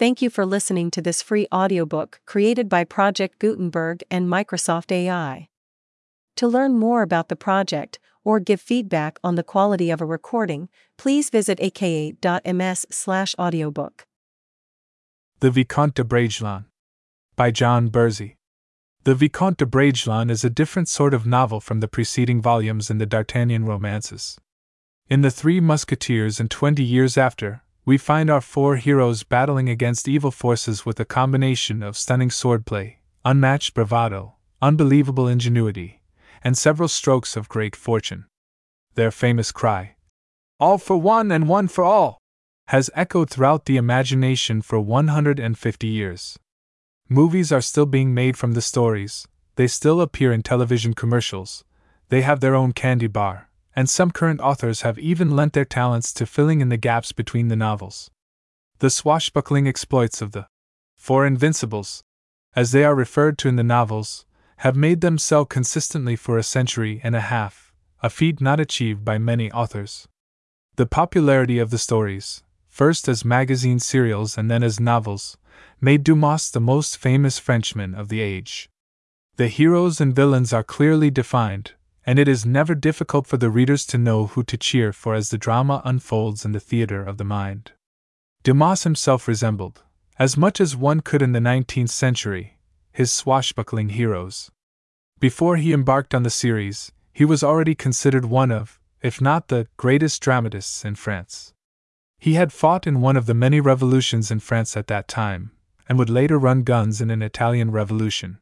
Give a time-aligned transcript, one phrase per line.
[0.00, 5.50] Thank you for listening to this free audiobook created by Project Gutenberg and Microsoft AI.
[6.36, 10.70] To learn more about the project or give feedback on the quality of a recording,
[10.96, 14.06] please visit aka.ms/audiobook.
[15.40, 16.64] The Vicomte de Bragelonne
[17.36, 18.38] by John Bursey.
[19.04, 22.96] The Vicomte de Bragelonne is a different sort of novel from the preceding volumes in
[22.96, 24.38] the D'Artagnan romances.
[25.10, 30.08] In The Three Musketeers and Twenty Years After, we find our four heroes battling against
[30.08, 36.02] evil forces with a combination of stunning swordplay, unmatched bravado, unbelievable ingenuity,
[36.42, 38.26] and several strokes of great fortune.
[38.94, 39.96] Their famous cry,
[40.58, 42.18] All for one and one for all,
[42.68, 46.38] has echoed throughout the imagination for 150 years.
[47.08, 49.26] Movies are still being made from the stories,
[49.56, 51.64] they still appear in television commercials,
[52.08, 53.49] they have their own candy bar,
[53.80, 57.48] and some current authors have even lent their talents to filling in the gaps between
[57.48, 58.10] the novels.
[58.80, 60.48] The swashbuckling exploits of the
[60.98, 62.02] Four Invincibles,
[62.54, 64.26] as they are referred to in the novels,
[64.58, 69.02] have made them sell consistently for a century and a half, a feat not achieved
[69.02, 70.06] by many authors.
[70.76, 75.38] The popularity of the stories, first as magazine serials and then as novels,
[75.80, 78.68] made Dumas the most famous Frenchman of the age.
[79.36, 81.72] The heroes and villains are clearly defined,
[82.06, 85.30] and it is never difficult for the readers to know who to cheer for as
[85.30, 87.72] the drama unfolds in the theater of the mind.
[88.42, 89.82] Dumas himself resembled,
[90.18, 92.58] as much as one could in the 19th century,
[92.92, 94.50] his swashbuckling heroes.
[95.18, 99.66] Before he embarked on the series, he was already considered one of, if not the
[99.76, 101.52] greatest dramatists in France.
[102.18, 105.52] He had fought in one of the many revolutions in France at that time,
[105.88, 108.38] and would later run guns in an Italian revolution.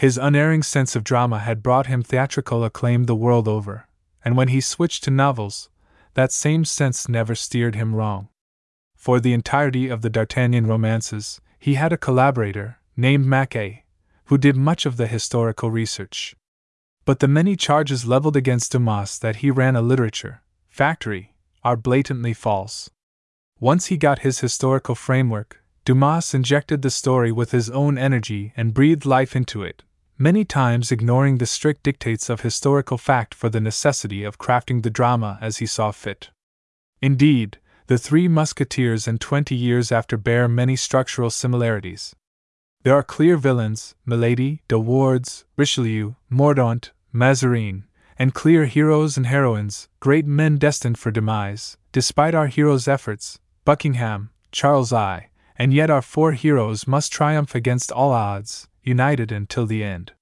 [0.00, 3.86] His unerring sense of drama had brought him theatrical acclaim the world over,
[4.24, 5.68] and when he switched to novels,
[6.14, 8.30] that same sense never steered him wrong.
[8.96, 13.84] For the entirety of the D'Artagnan romances, he had a collaborator, named Maquet,
[14.24, 16.34] who did much of the historical research.
[17.04, 22.32] But the many charges leveled against Dumas that he ran a literature factory are blatantly
[22.32, 22.88] false.
[23.58, 28.72] Once he got his historical framework, Dumas injected the story with his own energy and
[28.72, 29.82] breathed life into it,
[30.20, 34.90] many times ignoring the strict dictates of historical fact for the necessity of crafting the
[34.90, 36.28] drama as he saw fit.
[37.00, 42.14] Indeed, the Three Musketeers and Twenty Years After bear many structural similarities.
[42.82, 47.84] There are clear villains, Milady, De Wardes, Richelieu, Mordaunt, Mazarin,
[48.18, 54.28] and clear heroes and heroines, great men destined for demise, despite our hero's efforts, Buckingham,
[54.52, 59.84] Charles I, and yet our four heroes must triumph against all odds, united until the
[59.84, 60.12] end.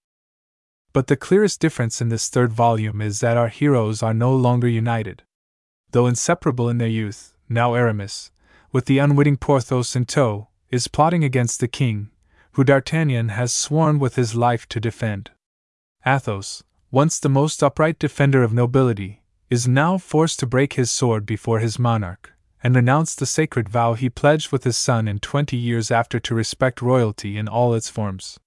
[0.92, 4.68] But the clearest difference in this third volume is that our heroes are no longer
[4.68, 5.22] united.
[5.92, 8.30] Though inseparable in their youth, now Aramis,
[8.72, 12.10] with the unwitting Porthos in tow, is plotting against the king,
[12.52, 15.30] who D'Artagnan has sworn with his life to defend.
[16.04, 21.24] Athos, once the most upright defender of nobility, is now forced to break his sword
[21.24, 22.32] before his monarch,
[22.62, 26.34] and renounce the sacred vow he pledged with his son in twenty years after to
[26.34, 28.38] respect royalty in all its forms.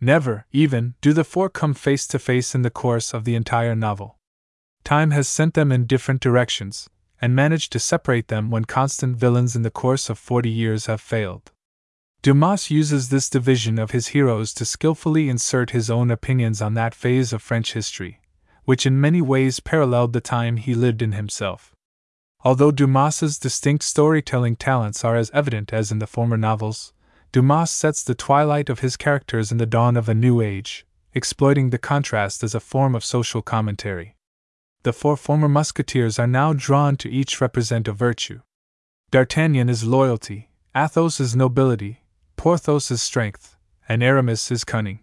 [0.00, 3.74] Never, even, do the four come face to face in the course of the entire
[3.74, 4.16] novel.
[4.82, 6.88] Time has sent them in different directions,
[7.20, 11.02] and managed to separate them when constant villains in the course of forty years have
[11.02, 11.52] failed.
[12.22, 16.94] Dumas uses this division of his heroes to skillfully insert his own opinions on that
[16.94, 18.20] phase of French history,
[18.64, 21.74] which in many ways paralleled the time he lived in himself.
[22.42, 26.94] Although Dumas's distinct storytelling talents are as evident as in the former novels,
[27.32, 31.70] Dumas sets the twilight of his characters in the dawn of a new age, exploiting
[31.70, 34.16] the contrast as a form of social commentary.
[34.82, 38.40] The four former musketeers are now drawn to each represent a virtue.
[39.12, 42.02] D'Artagnan is loyalty, Athos is nobility,
[42.36, 43.56] Porthos is strength,
[43.88, 45.00] and Aramis is cunning.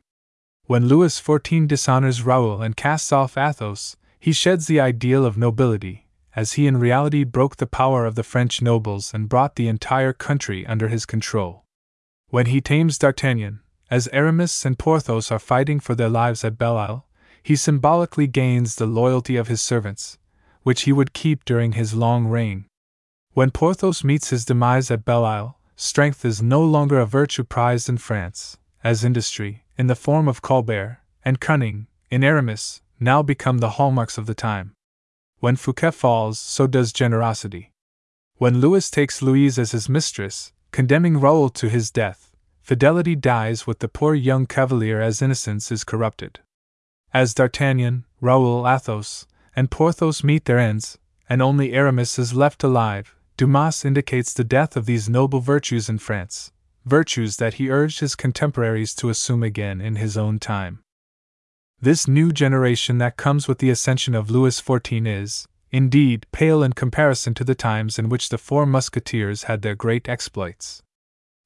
[0.66, 6.08] When Louis XIV dishonors Raoul and casts off Athos, he sheds the ideal of nobility,
[6.36, 10.12] as he in reality broke the power of the French nobles and brought the entire
[10.12, 11.64] country under his control.
[12.30, 16.78] When he tames D'Artagnan, as Aramis and Porthos are fighting for their lives at Belle
[16.78, 17.08] Isle,
[17.42, 20.18] he symbolically gains the loyalty of his servants,
[20.64, 22.66] which he would keep during his long reign.
[23.32, 27.88] When Porthos meets his demise at Belle Isle, strength is no longer a virtue prized
[27.88, 33.60] in France, as industry, in the form of Colbert, and cunning, in Aramis, now become
[33.60, 34.74] the hallmarks of the time.
[35.40, 37.72] When Fouquet falls, so does generosity.
[38.36, 42.30] When Louis takes Louise as his mistress, condemning Raoul to his death,
[42.62, 46.42] fidelity dies with the poor young cavalier as innocence is corrupted.
[47.12, 49.26] As D'Artagnan, Raoul, Athos,
[49.56, 54.78] and Porthos meet their ends, and only Aramis is left alive, Dumas indicates the death
[54.78, 56.52] of these noble virtues in France,
[56.86, 60.84] virtues that he urged his contemporaries to assume again in his own time.
[61.82, 66.74] This new generation that comes with the ascension of Louis XIV is, indeed, pale in
[66.74, 70.82] comparison to the times in which the four musketeers had their great exploits.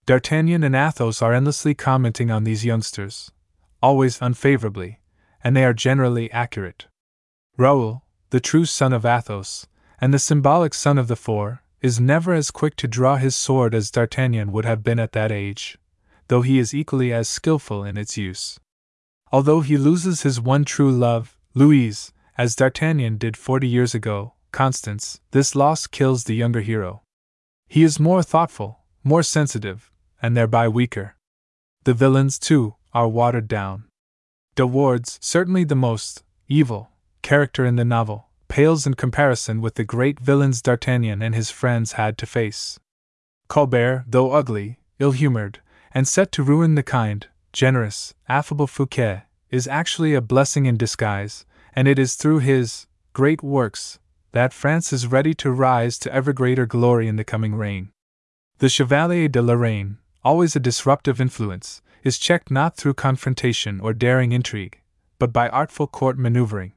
[0.06, 3.32] D'Artagnan and Athos are endlessly commenting on these youngsters,
[3.82, 5.00] always unfavorably,
[5.44, 6.88] and they are generally accurate.
[7.58, 9.68] Raoul, the true son of Athos,
[10.00, 13.74] and the symbolic son of the four, is never as quick to draw his sword
[13.74, 15.78] as D'Artagnan would have been at that age,
[16.28, 18.60] though he is equally as skilful in its use.
[19.32, 25.22] Although he loses his one true love, Louise, as D'Artagnan did forty years ago, Constance,
[25.32, 27.02] this loss kills the younger hero.
[27.68, 29.92] He is more thoughtful, more sensitive,
[30.22, 31.16] and thereby weaker.
[31.84, 33.86] The villains, too, are watered down.
[34.56, 36.90] De Wardes, certainly the most evil
[37.22, 41.94] character in the novel, pales in comparison with the great villains D'Artagnan and his friends
[41.94, 42.78] had to face.
[43.48, 45.62] Colbert, though ugly, ill humored,
[45.94, 51.46] and set to ruin the kind, generous, affable Fouquet, is actually a blessing in disguise,
[51.76, 54.00] and it is through his great works
[54.32, 57.92] that France is ready to rise to ever greater glory in the coming reign.
[58.60, 64.32] The Chevalier de Lorraine, always a disruptive influence, is checked not through confrontation or daring
[64.32, 64.80] intrigue,
[65.20, 66.74] but by artful court maneuvering.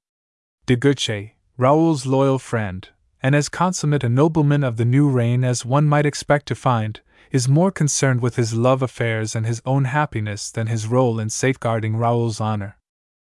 [0.67, 2.89] De Guerchy, Raoul's loyal friend,
[3.23, 7.01] and as consummate a nobleman of the new reign as one might expect to find,
[7.31, 11.31] is more concerned with his love affairs and his own happiness than his role in
[11.31, 12.77] safeguarding Raoul's honor.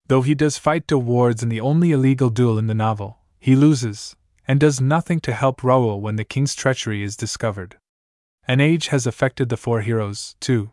[0.08, 3.56] Though he does fight De Wardes in the only illegal duel in the novel, he
[3.56, 4.14] loses,
[4.47, 7.76] and does nothing to help Raoul when the king's treachery is discovered.
[8.47, 10.70] An age has affected the four heroes, too.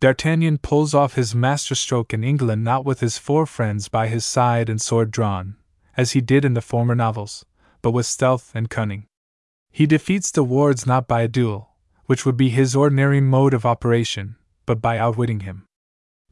[0.00, 4.68] D'Artagnan pulls off his masterstroke in England not with his four friends by his side
[4.68, 5.56] and sword drawn,
[5.96, 7.46] as he did in the former novels,
[7.82, 9.06] but with stealth and cunning.
[9.70, 11.70] He defeats De Wardes not by a duel,
[12.06, 14.36] which would be his ordinary mode of operation,
[14.66, 15.65] but by outwitting him.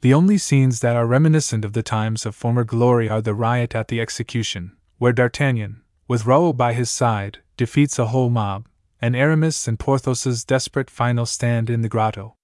[0.04, 3.74] The only scenes that are reminiscent of the times of former glory are the riot
[3.74, 8.68] at the execution, where D'Artagnan, with Raoul by his side, defeats a whole mob,
[9.00, 12.36] and Aramis and Porthos's desperate final stand in the grotto.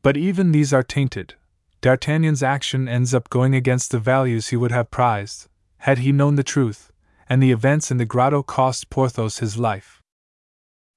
[0.00, 1.34] But even these are tainted.
[1.82, 5.48] D'Artagnan's action ends up going against the values he would have prized,
[5.80, 6.90] had he known the truth,
[7.28, 10.00] and the events in the grotto cost Porthos his life.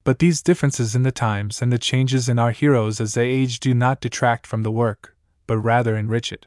[0.06, 3.59] But these differences in the times and the changes in our heroes as they age
[3.59, 5.17] do not detract from the work,
[5.48, 6.46] but rather enrich it.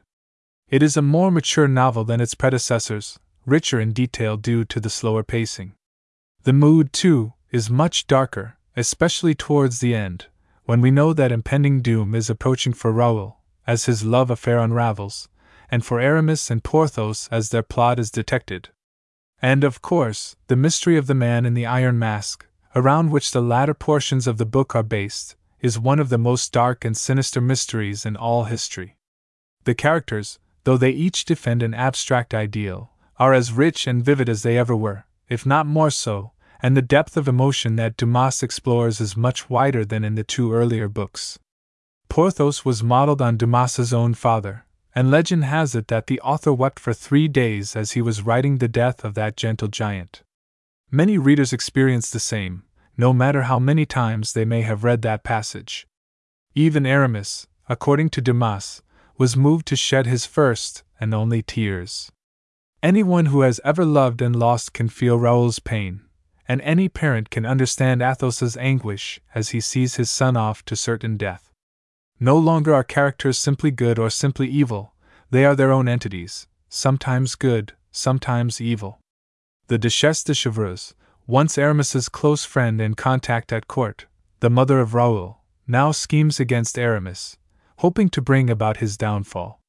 [0.69, 4.91] It is a more mature novel than its predecessors, richer in detail due to the
[4.91, 5.73] slower pacing.
[6.45, 10.27] The mood, too, is much darker, especially towards the end,
[10.65, 15.29] when we know that impending doom is approaching for Raoul, as his love affair unravels,
[15.71, 18.69] and for Aramis and Porthos as their plot is detected.
[19.43, 22.47] And, of course, the mystery of the man in the iron mask,
[22.77, 26.53] around which the latter portions of the book are based, is one of the most
[26.53, 28.97] dark and sinister mysteries in all history.
[29.65, 34.43] The characters, though they each defend an abstract ideal, are as rich and vivid as
[34.43, 39.01] they ever were, if not more so, and the depth of emotion that Dumas explores
[39.01, 41.39] is much wider than in the two earlier books.
[42.09, 46.81] Porthos was modeled on Dumas's own father, and legend has it that the author wept
[46.81, 50.23] for three days as he was writing the death of that gentle giant.
[50.91, 52.65] Many readers experience the same,
[53.01, 55.87] no matter how many times they may have read that passage.
[56.55, 58.83] Even Aramis, according to Dumas,
[59.17, 62.13] was moved to shed his first and only tears.
[62.83, 66.03] Anyone who has ever loved and lost can feel Raoul's pain,
[66.47, 71.17] and any parent can understand Athos's anguish as he sees his son off to certain
[71.17, 71.55] death.
[72.19, 74.93] No longer are characters simply good or simply evil,
[75.31, 79.01] they are their own entities, sometimes good, sometimes evil.
[79.69, 80.93] The Duchesse de Chevreuse,
[81.31, 84.07] once Aramis's close friend and contact at court,
[84.41, 87.37] the mother of Raoul, now schemes against Aramis,
[87.79, 89.61] hoping to bring about his downfall.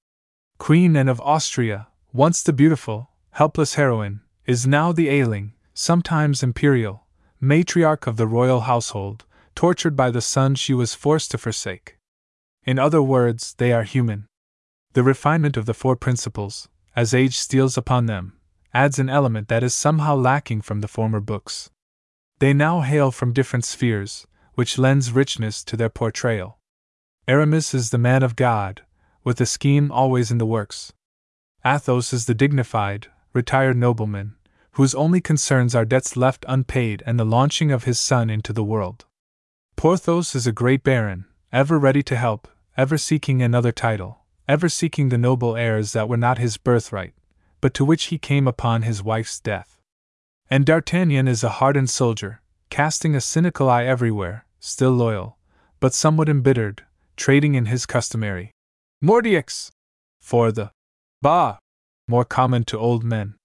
[0.58, 7.06] Queen Anne of Austria, once the beautiful, helpless heroine, is now the ailing, sometimes imperial,
[7.40, 11.96] matriarch of the royal household, tortured by the son she was forced to forsake.
[12.64, 14.26] In other words, they are human.
[14.94, 18.34] The refinement of the four principles, as age steals upon them,
[18.74, 21.70] adds an element that is somehow lacking from the former books.
[22.40, 24.26] They now hail from different spheres,
[24.56, 26.58] which lends richness to their portrayal.
[27.28, 28.82] Aramis is the man of God,
[29.24, 30.94] with a scheme always in the works.
[31.64, 34.36] Athos is the dignified, retired nobleman,
[34.72, 38.64] whose only concerns are debts left unpaid and the launching of his son into the
[38.64, 39.06] world.
[39.76, 42.48] Porthos is a great baron, ever ready to help,
[42.78, 47.14] ever seeking another title, ever seeking the noble heirs that were not his birthright,
[47.62, 49.80] but to which he came upon his wife's death.
[50.50, 55.38] And D'Artagnan is a hardened soldier, casting a cynical eye everywhere, still loyal,
[55.80, 56.84] but somewhat embittered,
[57.16, 58.52] trading in his customary
[59.04, 59.72] Mordioux
[60.20, 60.72] for the
[61.22, 61.58] Bah,
[62.08, 63.36] more common to old men.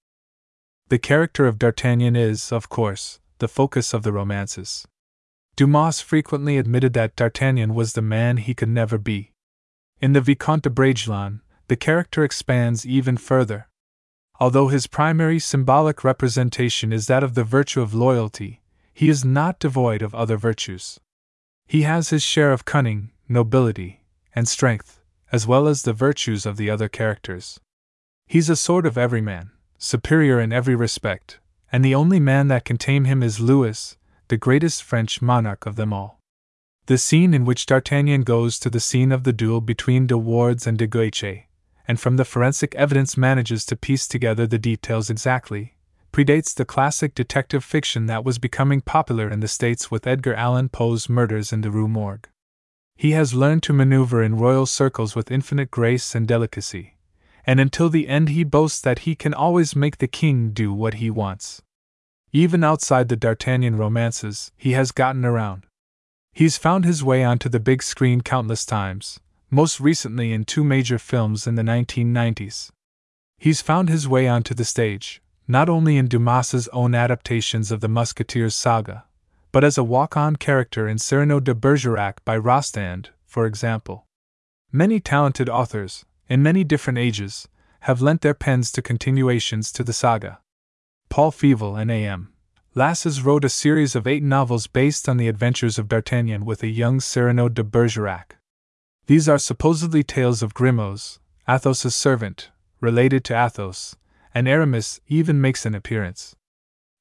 [0.88, 4.86] The character of D'Artagnan is, of course, the focus of the romances.
[5.56, 9.32] Dumas frequently admitted that D'Artagnan was the man he could never be.
[10.00, 13.68] In the Vicomte de Bragelonne, the character expands even further.
[14.38, 18.60] Although his primary symbolic representation is that of the virtue of loyalty,
[18.92, 21.00] he is not devoid of other virtues.
[21.66, 25.00] He has his share of cunning, nobility, and strength,
[25.32, 27.58] as well as the virtues of the other characters.
[28.26, 31.40] He's a sort of everyman, superior in every respect,
[31.72, 33.96] and the only man that can tame him is Louis,
[34.28, 36.20] the greatest French monarch of them all.
[36.86, 40.66] The scene in which D'Artagnan goes to the scene of the duel between de Wardes
[40.66, 41.45] and de Guiche,
[41.88, 45.74] and from the forensic evidence manages to piece together the details exactly,
[46.12, 50.68] predates the classic detective fiction that was becoming popular in the States with Edgar Allan
[50.68, 52.28] Poe's murders in the Rue Morgue.
[52.96, 56.96] He has learned to maneuver in royal circles with infinite grace and delicacy,
[57.44, 60.94] and until the end he boasts that he can always make the king do what
[60.94, 61.62] he wants.
[62.32, 65.64] Even outside the D'Artagnan romances, he has gotten around.
[66.32, 70.98] He's found his way onto the big screen countless times, most recently in two major
[70.98, 72.70] films in the 1990s.
[73.38, 77.88] He's found his way onto the stage, not only in Dumas's own adaptations of the
[77.88, 79.04] Musketeers saga,
[79.52, 84.06] but as a walk on character in Cyrano de Bergerac by Rostand, for example.
[84.72, 87.48] Many talented authors, in many different ages,
[87.80, 90.40] have lent their pens to continuations to the saga.
[91.08, 92.32] Paul Féval and A.M.
[92.74, 96.68] Lasses wrote a series of eight novels based on the adventures of D'Artagnan with a
[96.68, 98.36] young Cyrano de Bergerac.
[99.06, 103.94] These are supposedly tales of Grimaud, Athos's servant, related to Athos,
[104.34, 106.34] and Aramis even makes an appearance.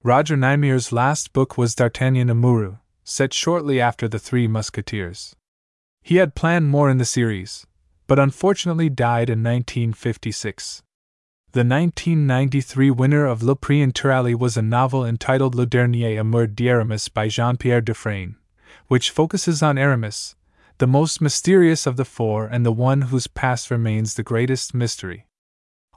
[0.04, 5.36] Roger Nimier's last book was D'Artagnan Amoureux, set shortly after The Three Musketeers.
[6.04, 7.66] He had planned more in the series,
[8.06, 10.84] but unfortunately died in 1956.
[11.54, 17.10] The 1993 winner of Le Prix Interallié was a novel entitled Le Dernier Amour d'Aramis
[17.10, 18.36] by Jean Pierre Dufreigne,
[18.90, 20.36] which focuses on Aramis,
[20.78, 25.26] the most mysterious of the four and the one whose past remains the greatest mystery.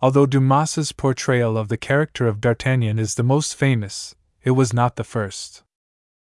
[0.01, 4.95] Although Dumas's portrayal of the character of D'Artagnan is the most famous, it was not
[4.95, 5.65] the first.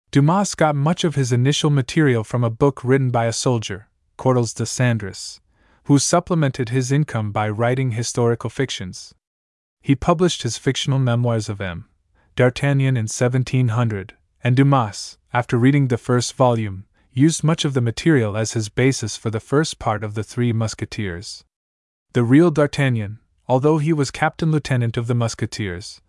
[0.09, 3.87] Dumas got much of his initial material from a book written by a soldier,
[4.17, 5.39] Courtilz de Sandras,
[5.83, 9.13] who supplemented his income by writing historical fictions.
[9.81, 11.87] He published his fictional memoirs of M.
[12.35, 16.86] D'Artagnan in 1700, and Dumas, after reading the first volume,
[17.17, 20.53] used much of the material as his basis for the first part of The Three
[20.53, 21.43] Musketeers.
[22.13, 25.99] The real D'Artagnan, although he was captain lieutenant of the Musketeers,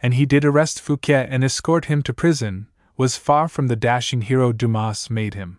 [0.00, 4.22] and he did arrest Fouquet and escort him to prison, was far from the dashing
[4.22, 5.58] hero Dumas made him.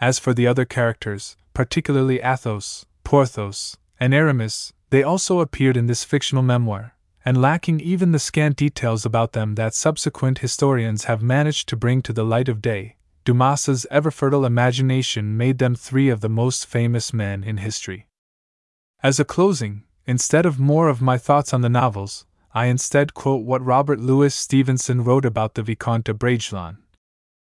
[0.00, 6.04] As for the other characters, particularly Athos, Porthos, and Aramis, they also appeared in this
[6.04, 6.94] fictional memoir,
[7.24, 12.00] and lacking even the scant details about them that subsequent historians have managed to bring
[12.00, 16.66] to the light of day, Dumas's ever fertile imagination made them three of the most
[16.66, 18.06] famous men in history.
[19.02, 23.44] As a closing, instead of more of my thoughts on the novels, I instead quote
[23.44, 26.78] what Robert Louis Stevenson wrote about the Vicomte de Bragelonne.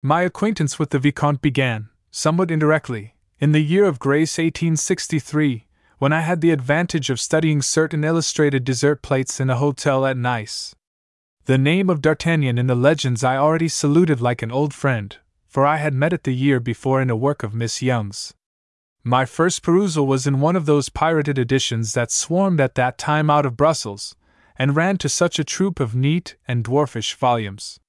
[0.02, 5.68] My acquaintance with the Vicomte began, somewhat indirectly, in the year of grace 1863,
[6.00, 10.18] when I had the advantage of studying certain illustrated dessert plates in a hotel at
[10.18, 10.74] Nice.
[11.46, 15.16] The name of D'Artagnan in the legends I already saluted like an old friend,
[15.56, 18.34] for I had met it the year before in a work of Miss Yonge's.
[19.06, 23.30] My first perusal was in one of those pirated editions that swarmed at that time
[23.30, 24.18] out of Brussels,
[24.60, 27.80] and ran to such a troop of neat and dwarfish volumes.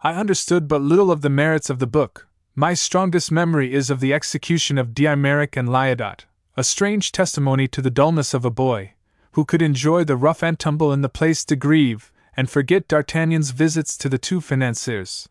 [0.00, 2.26] I understood but little of the merits of the book.
[2.56, 6.24] My strongest memory is of the execution of d'Eymeris and Lyodot,
[6.56, 8.94] a strange testimony to the dullness of a boy,
[9.34, 13.52] who could enjoy the rough and tumble in the Place de Grève, and forget D'Artagnan's
[13.52, 15.28] visits to the two financiers.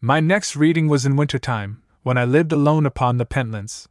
[0.00, 3.88] My next reading was in winter time, when I lived alone upon the Pentlands.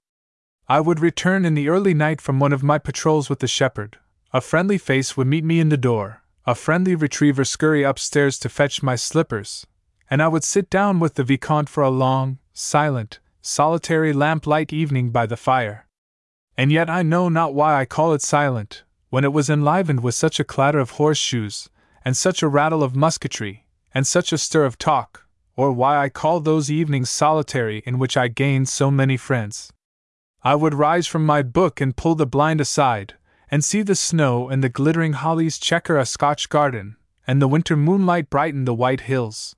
[0.69, 3.97] I would return in the early night from one of my patrols with the shepherd.
[4.31, 8.47] A friendly face would meet me in the door, a friendly retriever scurry upstairs to
[8.47, 9.67] fetch my slippers,
[10.09, 15.09] and I would sit down with the Vicomte for a long, silent, solitary lamplight evening
[15.09, 15.87] by the fire.
[16.55, 20.15] And yet I know not why I call it silent, when it was enlivened with
[20.15, 21.67] such a clatter of horseshoes,
[22.05, 25.26] and such a rattle of musketry, and such a stir of talk,
[25.57, 29.73] or why I call those evenings solitary in which I gained so many friends.
[30.43, 33.15] I would rise from my book and pull the blind aside,
[33.49, 36.95] and see the snow and the glittering hollies checker a Scotch garden,
[37.25, 39.55] and the winter moonlight brighten the white hills.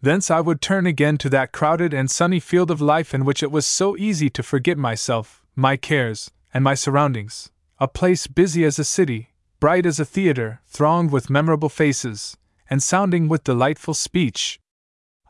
[0.00, 3.42] Thence I would turn again to that crowded and sunny field of life in which
[3.42, 8.64] it was so easy to forget myself, my cares, and my surroundings, a place busy
[8.64, 12.36] as a city, bright as a theater, thronged with memorable faces,
[12.70, 14.60] and sounding with delightful speech.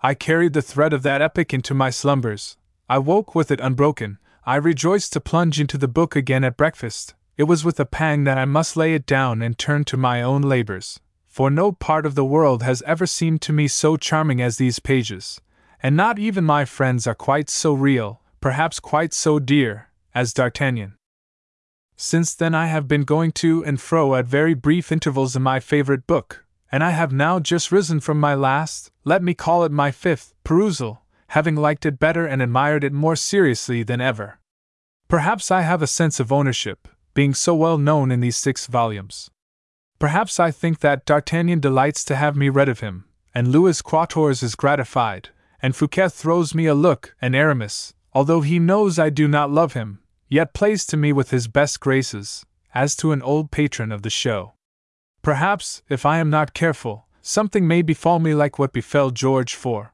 [0.05, 2.57] I carried the thread of that epic into my slumbers.
[2.89, 4.19] I woke with it unbroken.
[4.47, 7.15] I rejoiced to plunge into the book again at breakfast.
[7.37, 10.23] It was with a pang that I must lay it down and turn to my
[10.23, 11.01] own labors
[11.35, 14.79] for no part of the world has ever seemed to me so charming as these
[14.79, 15.41] pages,
[15.83, 20.95] and not even my friends are quite so real, perhaps quite so dear, as D'Artagnan.
[21.97, 25.59] Since then, I have been going to and fro at very brief intervals in my
[25.59, 26.44] favorite book,
[26.75, 30.35] and I have now just risen from my last, let me call it my fifth,
[30.43, 34.41] perusal, having liked it better and admired it more seriously than ever.
[35.07, 39.31] Perhaps I have a sense of ownership, being so well known in these six volumes.
[40.01, 44.43] Perhaps I think that D'Artagnan delights to have me read of him, and Louis Quatorze
[44.43, 45.29] is gratified,
[45.63, 49.75] and Fouquet throws me a look, and Aramis, although he knows I do not love
[49.75, 54.03] him, yet plays to me with his best graces, as to an old patron of
[54.03, 54.55] the show.
[55.25, 59.89] Perhaps, if I am not careful, something may befall me like what befell George IV.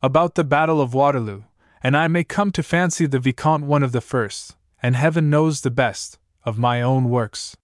[0.00, 1.42] About the Battle of Waterloo,
[1.82, 5.62] and I may come to fancy the Vicomte one of the first, and heaven knows
[5.62, 7.56] the best, of my own works.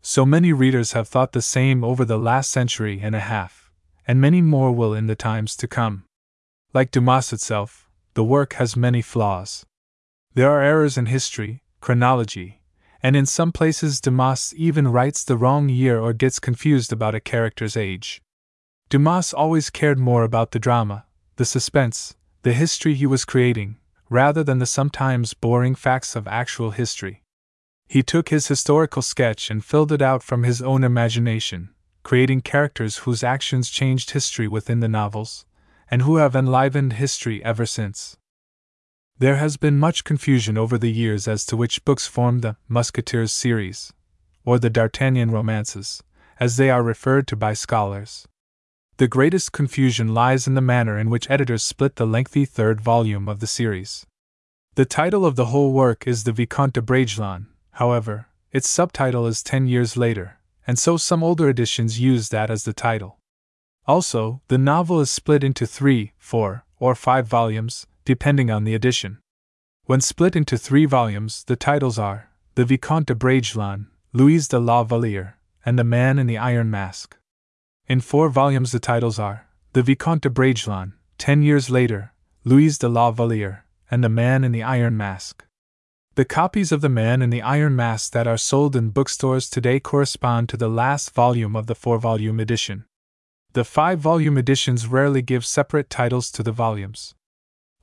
[0.00, 3.72] So many readers have thought the same over the last century and a half,
[4.06, 6.04] and many more will in the times to come.
[6.72, 9.66] Like Dumas itself, the work has many flaws.
[10.34, 12.57] There are errors in history, chronology,
[13.02, 17.20] and in some places Dumas even writes the wrong year or gets confused about a
[17.20, 18.20] character's age.
[18.88, 21.04] Dumas always cared more about the drama,
[21.36, 23.76] the suspense, the history he was creating,
[24.10, 27.22] rather than the sometimes boring facts of actual history.
[27.86, 31.70] He took his historical sketch and filled it out from his own imagination,
[32.02, 35.46] creating characters whose actions changed history within the novels,
[35.90, 38.16] and who have enlivened history ever since.
[39.20, 43.32] There has been much confusion over the years as to which books form the Musketeers
[43.32, 43.92] series,
[44.44, 46.02] or the D'Artagnan romances,
[46.38, 48.28] as they are referred to by scholars.
[48.98, 53.28] The greatest confusion lies in the manner in which editors split the lengthy third volume
[53.28, 54.06] of the series.
[54.76, 59.42] The title of the whole work is The Vicomte de Bragelonne, However, its subtitle is
[59.42, 63.18] 10 years later, and so some older editions use that as the title.
[63.86, 69.18] Also, the novel is split into three, four, or five volumes, depending on the edition.
[69.84, 74.82] When split into three volumes, the titles are The Vicomte de Bragelonne, Louise de la
[74.82, 77.18] Valliere, and The Man in the Iron Mask.
[77.86, 82.88] In four volumes, the titles are The Vicomte de Bragelonne, Ten Years Later, Louise de
[82.88, 85.44] la Valliere, and The Man in the Iron Mask.
[86.14, 89.80] The copies of The Man in the Iron Mask that are sold in bookstores today
[89.80, 92.86] correspond to the last volume of the four volume edition.
[93.52, 97.14] The five volume editions rarely give separate titles to the volumes.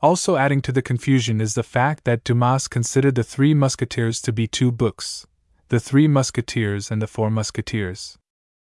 [0.06, 4.32] Also, adding to the confusion is the fact that Dumas considered The Three Musketeers to
[4.32, 5.26] be two books
[5.70, 8.15] The Three Musketeers and The Four Musketeers.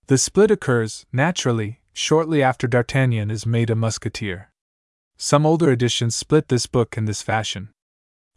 [0.06, 4.52] The split occurs, naturally, shortly after D'Artagnan is made a musketeer.
[5.18, 7.70] Some older editions split this book in this fashion.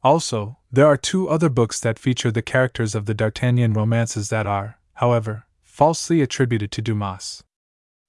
[0.03, 4.47] Also, there are two other books that feature the characters of the D'Artagnan romances that
[4.47, 7.45] are, however, falsely attributed to Dumas.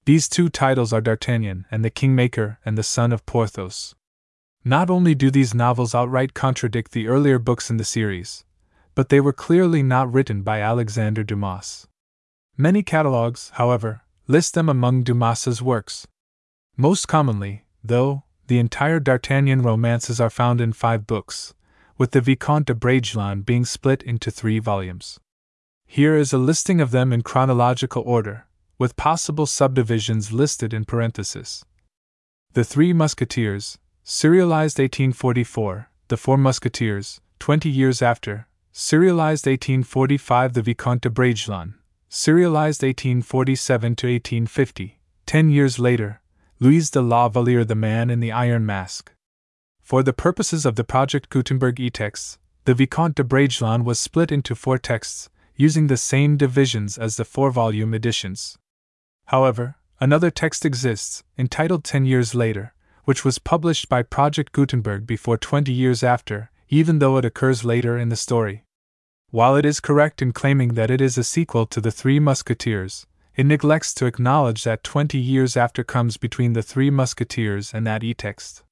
[0.06, 3.94] These two titles are D'Artagnan and the Kingmaker and the Son of Porthos.
[4.64, 8.44] Not only do these novels outright contradict the earlier books in the series,
[8.94, 11.88] but they were clearly not written by Alexander Dumas.
[12.58, 16.06] Many catalogues, however, list them among Dumas's works.
[16.76, 21.54] Most commonly, though, the entire D'Artagnan romances are found in five books,
[21.96, 25.18] with the Vicomte de Bragelonne being split into three volumes.
[25.86, 28.46] Here is a listing of them in chronological order,
[28.78, 31.64] with possible subdivisions listed in parentheses.
[32.52, 41.02] The Three Musketeers, serialized 1844, The Four Musketeers, 20 years after, serialized 1845 The Vicomte
[41.02, 41.74] de Bragelonne,
[42.08, 46.20] serialized 1847 to 1850, 10 years later,
[46.58, 49.12] Louise de la Valliere The Man in the Iron Mask,
[49.90, 54.54] for the purposes of the Project Gutenberg e-texts, the Vicomte de Bragelonne was split into
[54.54, 58.56] four texts, using the same divisions as the four volume editions.
[59.26, 62.72] However, another text exists, entitled Ten Years Later,
[63.04, 67.98] which was published by Project Gutenberg before 20 years after, even though it occurs later
[67.98, 68.64] in the story.
[69.30, 73.06] While it is correct in claiming that it is a sequel to The Three Musketeers,
[73.36, 78.02] it neglects to acknowledge that 20 years after comes between The Three Musketeers and that
[78.02, 78.64] e text.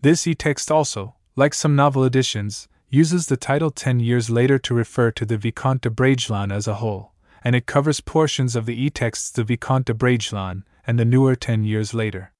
[0.00, 5.10] This e-text also, like some novel editions, uses the title 10 years later to refer
[5.10, 9.30] to the Vicomte de Bragelonne as a whole, and it covers portions of the e-texts
[9.30, 12.32] the Vicomte de Bragelonne and the newer 10 years later.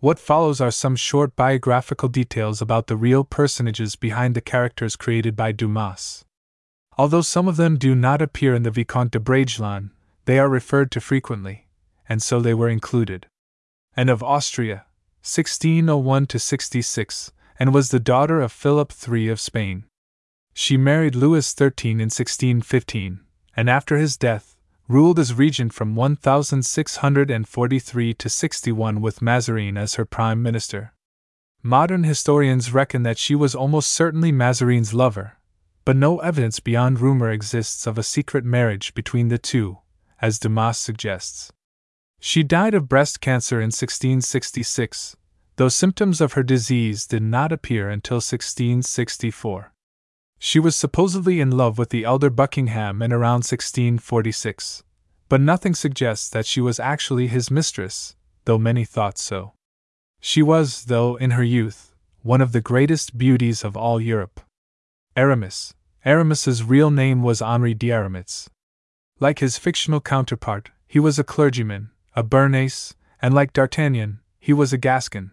[0.00, 5.34] What follows are some short biographical details about the real personages behind the characters created
[5.34, 6.24] by Dumas.
[6.98, 9.92] Although some of them do not appear in the Vicomte de Bragelonne,
[10.26, 11.66] they are referred to frequently,
[12.08, 13.26] and so they were included.
[13.96, 14.84] Anne of Austria,
[15.22, 19.84] 1601 to 66, and was the daughter of Philip III of Spain.
[20.52, 23.20] She married Louis XIII in 1615,
[23.56, 24.55] and after his death,
[24.88, 30.92] ruled as regent from 1643 to 61 with Mazarin as her prime minister.
[31.62, 35.38] Modern historians reckon that she was almost certainly Mazarin's lover,
[35.84, 39.78] but no evidence beyond rumor exists of a secret marriage between the two,
[40.20, 41.52] as Dumas suggests.
[42.20, 45.16] She died of breast cancer in 1666,
[45.56, 49.72] though symptoms of her disease did not appear until 1664.
[50.38, 54.82] She was supposedly in love with the elder Buckingham in around 1646,
[55.28, 59.54] but nothing suggests that she was actually his mistress, though many thought so.
[60.20, 64.40] She was, though, in her youth, one of the greatest beauties of all Europe.
[65.16, 65.74] Aramis.
[66.04, 68.48] Aramis's real name was Henri d'Aramitz.
[69.18, 74.72] Like his fictional counterpart, he was a clergyman, a Béarnais, and like D'Artagnan, he was
[74.72, 75.32] a Gascon.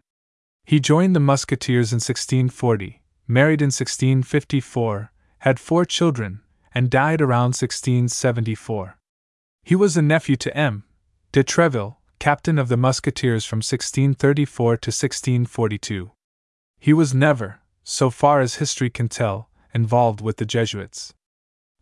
[0.66, 6.42] He joined the Musketeers in 1640, married in 1654, had four children,
[6.74, 8.98] and died around 1674.
[9.64, 10.84] He was a nephew to M.
[11.32, 16.12] de Treville, captain of the Musketeers from 1634 to 1642.
[16.80, 21.14] He was never, so far as history can tell, involved with the Jesuits.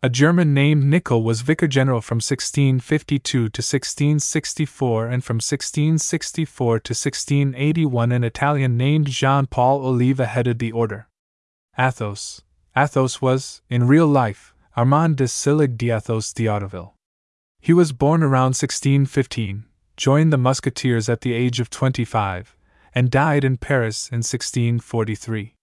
[0.04, 6.92] A German named Nickel was vicar general from 1652 to 1664, and from 1664 to
[6.92, 11.08] 1681, an Italian named Jean Paul Oliva headed the order.
[11.78, 12.42] Athos.
[12.76, 16.94] Athos was, in real life, Armand de Sillègue d'Athos d'Hauteville.
[17.60, 22.56] He was born around 1615, joined the Musketeers at the age of 25,
[22.94, 25.56] and died in Paris in 1643.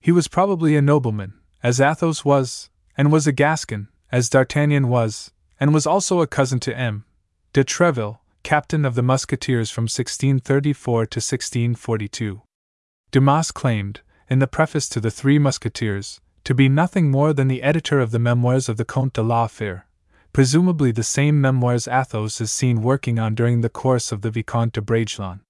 [0.00, 5.32] He was probably a nobleman, as Athos was, and was a Gascon, as D'Artagnan was,
[5.58, 7.04] and was also a cousin to M.
[7.52, 12.42] de Treville, captain of the Musketeers from 1634 to 1642.
[13.10, 14.00] Dumas claimed,
[14.32, 18.12] in the preface to The Three Musketeers, to be nothing more than the editor of
[18.12, 19.86] the memoirs of the Comte de la Fere,
[20.32, 24.72] presumably the same memoirs Athos is seen working on during the course of the Vicomte
[24.72, 25.40] de Bragelonne.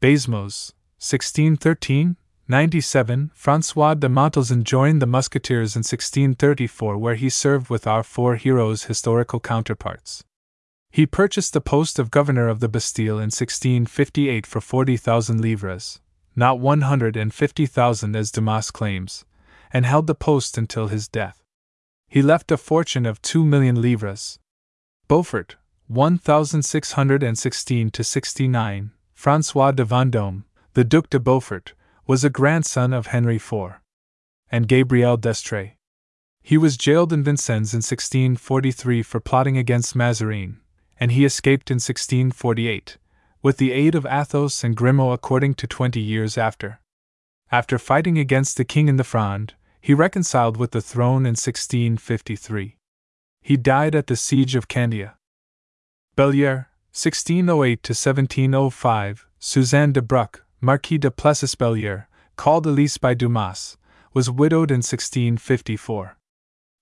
[0.00, 7.88] Baisemeaux, 1613, 97 Francois de Montlezun joined the Musketeers in 1634, where he served with
[7.88, 10.22] our four heroes' historical counterparts.
[10.92, 15.98] He purchased the post of governor of the Bastille in 1658 for 40,000 livres,
[16.34, 19.24] not 150,000 as Dumas claims,
[19.72, 21.42] and held the post until his death.
[22.08, 24.38] He left a fortune of 2 million livres.
[25.08, 25.56] Beaufort,
[25.88, 31.74] 1616 to 69, Francois de Vendôme, the Duc de Beaufort,
[32.06, 33.74] was a grandson of Henry IV.
[34.52, 35.72] and Gabrielle d'Estrées.
[36.42, 40.58] He was jailed in Vincennes in 1643 for plotting against Mazarin,
[41.00, 42.98] and he escaped in 1648,
[43.42, 46.80] with the aid of Athos and Grimaud according to twenty years after.
[47.50, 52.76] After fighting against the king in the Fronde, he reconciled with the throne in 1653.
[53.42, 55.16] He died at the siege of Candia.
[56.16, 63.76] Belliere, 1608 to 1705, Suzanne de Bruc, Marquis de Plessis Belliere, called Elise by Dumas,
[64.14, 66.16] was widowed in 1654.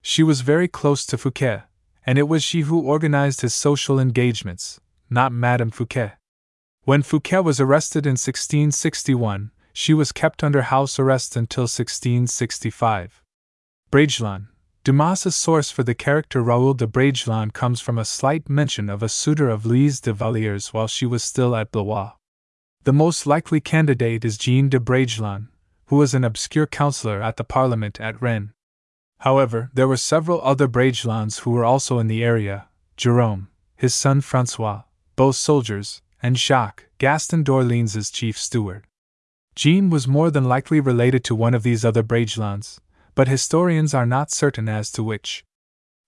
[0.02, 1.62] She was very close to Fouquet,
[2.04, 6.12] and it was she who organized his social engagements, not Madame Fouquet.
[6.84, 13.22] When Fouquet was arrested in 1661, she was kept under house arrest until 1665.
[13.90, 14.48] Bragelonne.
[14.82, 19.10] Dumas's source for the character Raoul de Bragelonne comes from a slight mention of a
[19.10, 22.12] suitor of Louise de Valliere's while she was still at Blois.
[22.84, 25.48] The most likely candidate is Jean de Bragelonne,
[25.88, 28.52] who was an obscure councillor at the Parliament at Rennes.
[29.18, 34.22] However, there were several other Bragelonnes who were also in the area Jerome, his son
[34.22, 38.86] Francois, both soldiers, and Jacques, Gaston d'Orleans's chief steward.
[39.54, 42.78] Jean was more than likely related to one of these other Bragelonnes,
[43.14, 45.44] but historians are not certain as to which.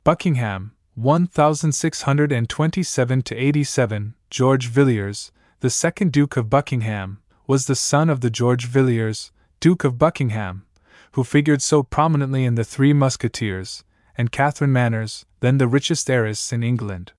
[0.04, 8.20] Buckingham, 1627 to 87, George Villiers, the second Duke of Buckingham, was the son of
[8.20, 10.66] the George Villiers, Duke of Buckingham,
[11.12, 13.84] who figured so prominently in The Three Musketeers,
[14.16, 17.12] and Catherine Manners, then the richest heiress in England.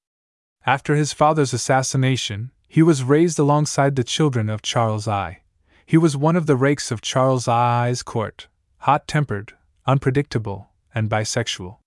[0.66, 5.44] After his father's assassination, he was raised alongside the children of Charles I.
[5.86, 8.48] He was one of the rakes of Charles I's court,
[8.80, 9.54] hot tempered,
[9.86, 11.78] unpredictable, and bisexual.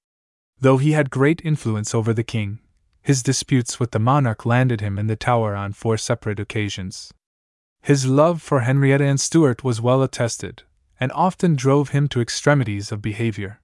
[0.60, 2.60] Though he had great influence over the king,
[3.02, 7.12] his disputes with the monarch landed him in the Tower on four separate occasions.
[7.82, 10.62] His love for Henrietta Anne Stuart was well attested,
[11.00, 13.60] and often drove him to extremities of behavior.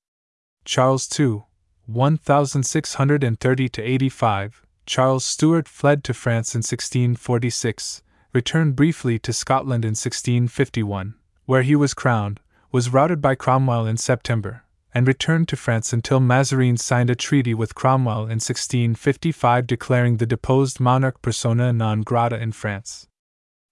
[0.64, 1.44] Charles II,
[1.86, 11.14] 1630 85, Charles Stuart fled to France in 1646, returned briefly to Scotland in 1651,
[11.46, 12.40] where he was crowned,
[12.70, 14.64] was routed by Cromwell in September,
[14.94, 20.26] and returned to France until Mazarin signed a treaty with Cromwell in 1655 declaring the
[20.26, 23.06] deposed monarch persona non grata in France.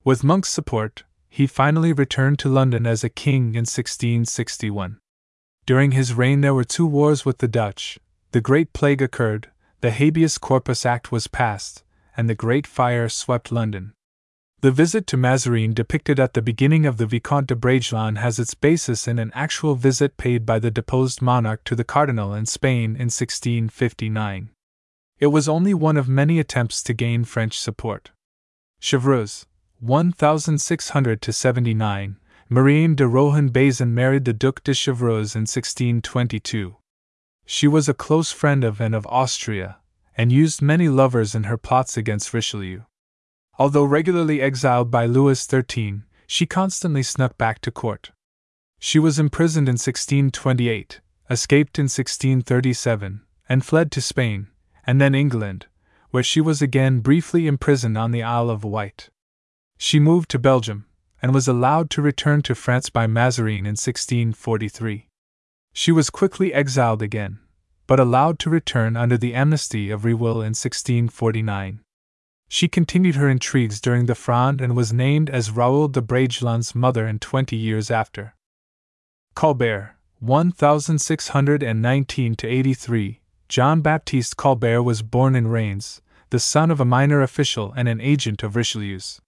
[0.05, 4.99] With Monk's support, he finally returned to London as a king in 1661.
[5.66, 7.99] During his reign, there were two wars with the Dutch.
[8.33, 11.83] The Great Plague occurred, the Habeas Corpus Act was passed,
[12.16, 13.93] and the Great Fire swept London.
[14.61, 18.53] The visit to Mazarin depicted at the beginning of the Vicomte de Bragelonne has its
[18.53, 22.90] basis in an actual visit paid by the deposed monarch to the cardinal in Spain
[22.90, 24.51] in 1659.
[25.19, 28.11] It was only one of many attempts to gain French support.
[28.83, 29.47] Chevreuse,
[29.79, 32.16] 1600 to 79,
[32.51, 36.77] Marianne de Rohan Bazin married the Duc de Chevreuse in 1622.
[37.52, 39.78] She was a close friend of Anne of Austria,
[40.16, 42.82] and used many lovers in her plots against Richelieu.
[43.58, 48.12] Although regularly exiled by Louis XIII, she constantly snuck back to court.
[48.78, 54.46] She was imprisoned in 1628, escaped in 1637, and fled to Spain,
[54.86, 55.66] and then England,
[56.10, 59.10] where she was again briefly imprisoned on the Isle of Wight.
[59.76, 60.86] She moved to Belgium,
[61.20, 65.10] and was allowed to return to France by Mazarin in 1643.
[65.72, 67.38] She was quickly exiled again,
[67.87, 71.80] but allowed to return under the amnesty of Rueil in 1649.
[72.48, 77.06] She continued her intrigues during the Fronde and was named as Raoul de Bragelonne's mother
[77.06, 78.35] in twenty years after.
[79.35, 87.22] Colbert, 1619 83, John Baptiste Colbert was born in Reims, the son of a minor
[87.22, 89.20] official and an agent of Richelieu's.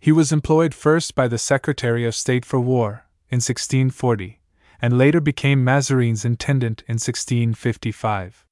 [0.00, 4.40] He was employed first by the Secretary of State for War, in 1640,
[4.82, 8.44] and later became Mazarin's intendant in 1655.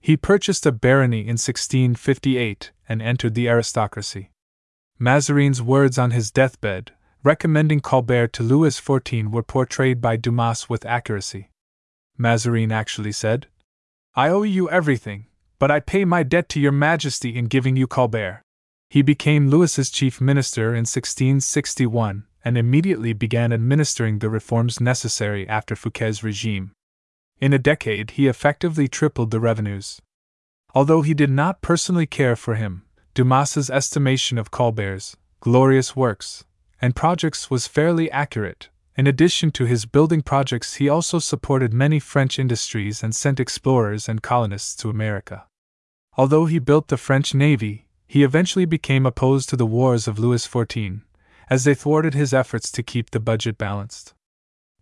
[0.00, 4.30] He purchased a barony in 1658 and entered the aristocracy.
[4.98, 6.92] Mazarin's words on his deathbed,
[7.24, 11.48] recommending Colbert to Louis XIV, were portrayed by Dumas with accuracy.
[12.18, 13.46] Mazarin actually said,
[14.14, 15.26] I owe you everything,
[15.58, 18.42] but I pay my debt to your majesty in giving you Colbert.
[18.90, 25.76] He became Louis's chief minister in 1661 and immediately began administering the reforms necessary after
[25.76, 26.72] Fouquet's regime.
[27.40, 30.00] In a decade, he effectively tripled the revenues.
[30.74, 36.44] Although he did not personally care for him, Dumas's estimation of Colbert's glorious works
[36.80, 38.68] and projects was fairly accurate.
[38.96, 44.08] In addition to his building projects, he also supported many French industries and sent explorers
[44.08, 45.46] and colonists to America.
[46.18, 50.46] Although he built the French navy, he eventually became opposed to the wars of Louis
[50.46, 51.00] XIV,
[51.52, 54.14] as they thwarted his efforts to keep the budget balanced.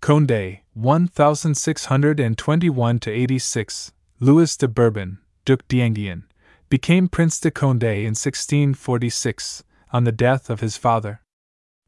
[0.00, 6.22] Condé, 1621 86, Louis de Bourbon, Duc d'Enghien,
[6.68, 11.22] became Prince de Condé in 1646, on the death of his father.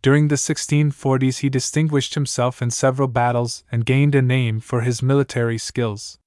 [0.03, 5.01] During the 1640s, he distinguished himself in several battles and gained a name for his
[5.01, 6.19] military skills.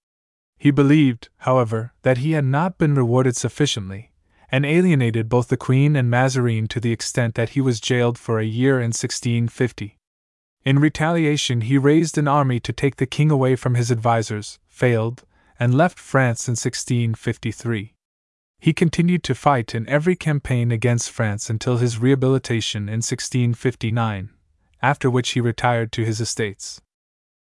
[0.57, 4.13] He believed, however, that he had not been rewarded sufficiently,
[4.55, 8.39] and alienated both the Queen and Mazarin to the extent that he was jailed for
[8.39, 9.97] a year in 1650.
[10.63, 15.25] In retaliation, he raised an army to take the king away from his advisers, failed,
[15.59, 17.95] and left France in 1653.
[18.57, 24.29] He continued to fight in every campaign against France until his rehabilitation in 1659,
[24.81, 26.79] after which he retired to his estates.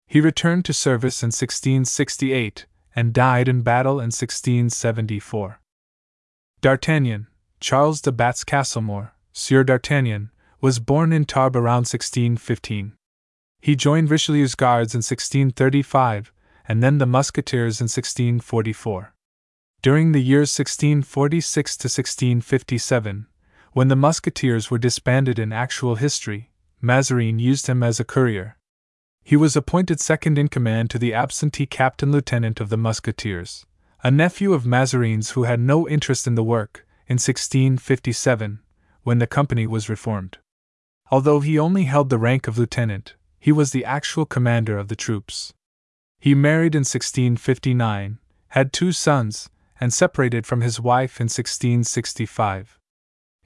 [0.08, 5.60] He returned to service in 1668 and died in battle in 1674.
[6.64, 7.26] D'Artagnan,
[7.60, 10.30] Charles de Batz Castelmore, Sieur d'Artagnan,
[10.62, 12.94] was born in Tarbes around 1615.
[13.60, 16.32] He joined Richelieu's guards in 1635,
[16.66, 19.12] and then the Musketeers in 1644.
[19.82, 23.26] During the years 1646 to 1657,
[23.74, 26.50] when the Musketeers were disbanded in actual history,
[26.80, 28.56] Mazarin used him as a courier.
[29.22, 33.66] He was appointed second in command to the absentee captain lieutenant of the Musketeers,
[34.04, 38.60] a nephew of Mazarin's who had no interest in the work, in 1657,
[39.02, 40.36] when the company was reformed.
[41.10, 44.94] Although he only held the rank of lieutenant, he was the actual commander of the
[44.94, 45.54] troops.
[46.20, 49.48] He married in 1659, had two sons,
[49.80, 52.78] and separated from his wife in 1665.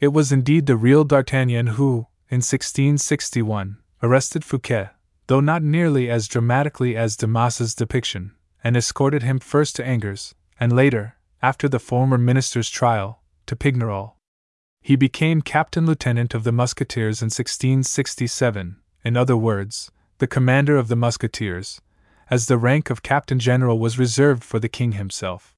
[0.01, 4.89] It was indeed the real D'Artagnan who, in 1661, arrested Fouquet,
[5.29, 8.33] though not nearly as dramatically as Dumas's depiction,
[8.65, 14.15] and escorted him first to Angers, and later, after the former minister's trial, to Pignerol.
[14.81, 20.89] he became captain lieutenant of the Musketeers in 1667, in other words, the commander of
[20.89, 21.81] the Musketeers,
[22.31, 25.55] as the rank of captain general was reserved for the king himself.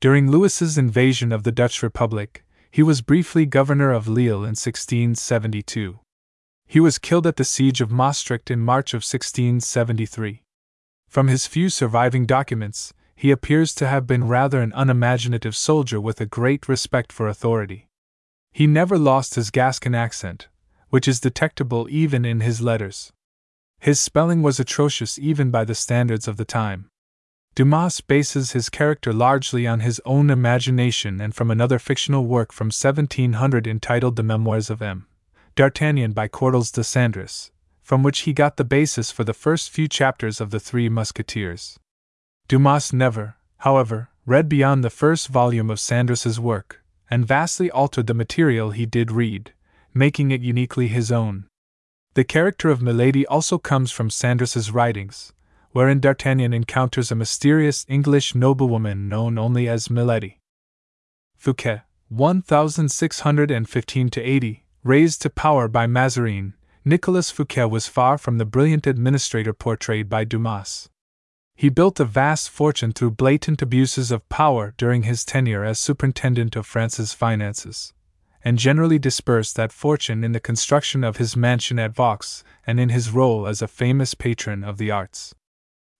[0.00, 5.98] During Louis's invasion of the Dutch Republic, he was briefly governor of Lille in 1672.
[6.66, 10.42] He was killed at the siege of Maastricht in March of 1673.
[11.08, 16.20] From his few surviving documents, he appears to have been rather an unimaginative soldier with
[16.20, 17.88] a great respect for authority.
[18.52, 20.48] He never lost his Gascon accent,
[20.90, 23.12] which is detectable even in his letters.
[23.80, 26.90] His spelling was atrocious even by the standards of the time.
[27.54, 32.66] Dumas bases his character largely on his own imagination and from another fictional work from
[32.66, 35.06] 1700 entitled The Memoirs of M.
[35.54, 37.50] D'Artagnan by Courtilz de Sandras,
[37.82, 41.78] from which he got the basis for the first few chapters of The Three Musketeers.
[42.48, 48.14] Dumas never, however, read beyond the first volume of Sandras's work, and vastly altered the
[48.14, 49.52] material he did read,
[49.92, 51.46] making it uniquely his own.
[52.14, 55.32] The character of Milady also comes from Sandras's writings,
[55.72, 60.40] wherein D'Artagnan encounters a mysterious English noblewoman known only as Milady.
[61.36, 66.54] Fouquet, 1615 80, raised to power by Mazarin,
[66.84, 70.88] Nicolas Fouquet was far from the brilliant administrator portrayed by Dumas.
[71.56, 76.54] He built a vast fortune through blatant abuses of power during his tenure as superintendent
[76.54, 77.94] of France's finances
[78.46, 82.90] and generally dispersed that fortune in the construction of his mansion at Vaux and in
[82.90, 85.34] his role as a famous patron of the arts.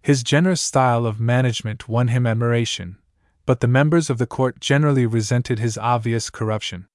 [0.00, 2.98] His generous style of management won him admiration,
[3.46, 6.86] but the members of the court generally resented his obvious corruption.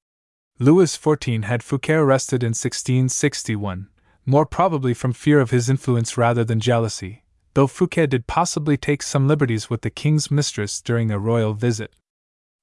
[0.58, 3.90] Louis XIV had Fouquet arrested in 1661,
[4.26, 9.04] more probably from fear of his influence rather than jealousy, though Fouquet did possibly take
[9.04, 11.94] some liberties with the king's mistress during a royal visit.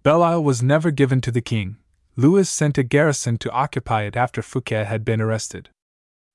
[0.02, 1.76] Belle Isle was never given to the king,
[2.18, 5.68] Louis sent a garrison to occupy it after Fouquet had been arrested.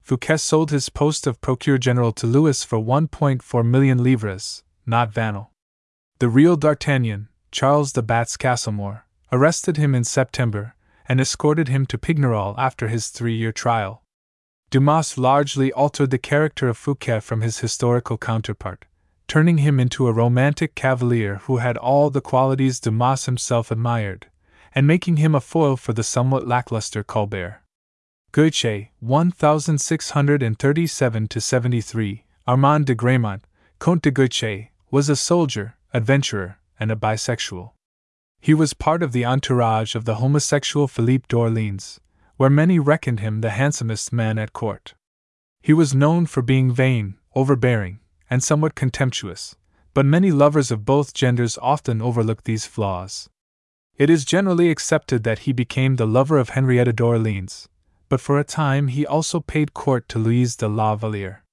[0.01, 5.49] Fouquet sold his post of Procureur General to Louis for 1.4 million livres, not Vanel.
[6.19, 11.97] The real D'Artagnan, Charles de Batz Castelmore, arrested him in September and escorted him to
[11.97, 14.02] Pignerol after his three year trial.
[14.73, 18.85] Dumas largely altered the character of Fouquet from his historical counterpart,
[19.27, 24.25] turning him into a romantic cavalier who had all the qualities Dumas himself admired
[24.73, 27.61] and making him a foil for the somewhat lackluster Colbert.
[28.31, 33.43] Guiche, 1637 73, Armand de Gramont,
[33.77, 37.73] Comte de Guiche, was a soldier, adventurer, and a bisexual.
[38.41, 41.99] He was part of the entourage of the homosexual Philippe d'Orleans,
[42.43, 44.95] where many reckoned him the handsomest man at court.
[45.61, 49.55] He was known for being vain, overbearing, and somewhat contemptuous,
[49.93, 53.29] but many lovers of both genders often overlook these flaws.
[53.95, 57.69] It is generally accepted that he became the lover of Henrietta d'Orleans,
[58.09, 61.43] but for a time he also paid court to Louise de la Valliere.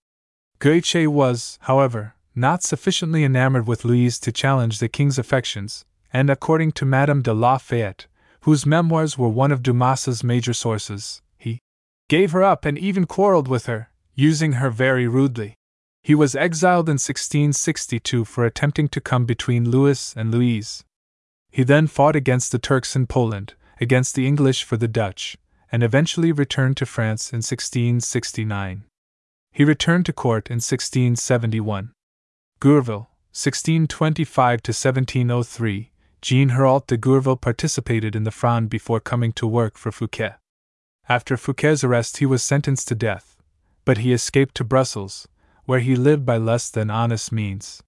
[0.58, 6.72] Guiche was, however, not sufficiently enamored with Louise to challenge the king's affections, and according
[6.72, 8.08] to Madame de la Fayette,
[8.42, 11.60] whose memoirs were one of Dumas's major sources, he
[12.08, 15.54] gave her up and even quarreled with her, using her very rudely.
[16.02, 20.84] He was exiled in 1662 for attempting to come between Louis and Louise,
[21.50, 25.36] he then fought against the Turks in Poland, against the English for the Dutch,
[25.72, 28.84] and eventually returned to France in 1669.
[29.52, 31.92] He returned to court in 1671.
[32.60, 35.89] Gourville, 1625 to 1703,
[36.22, 40.34] Jean Hérault de Gourville participated in the Fronde before coming to work for Fouquet.
[41.08, 43.36] After Fouquet's arrest, he was sentenced to death,
[43.84, 45.26] but he escaped to Brussels,
[45.64, 47.82] where he lived by less than honest means.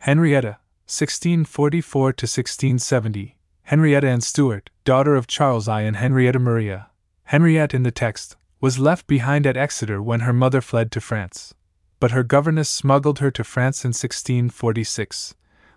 [0.00, 6.90] Henrietta, 1644 to 1670, Henrietta Anne Stuart, daughter of Charles I and Henrietta Maria,
[7.24, 11.54] Henriette in the text, was left behind at Exeter when her mother fled to France.
[11.98, 15.34] But her governess smuggled her to France in 1646,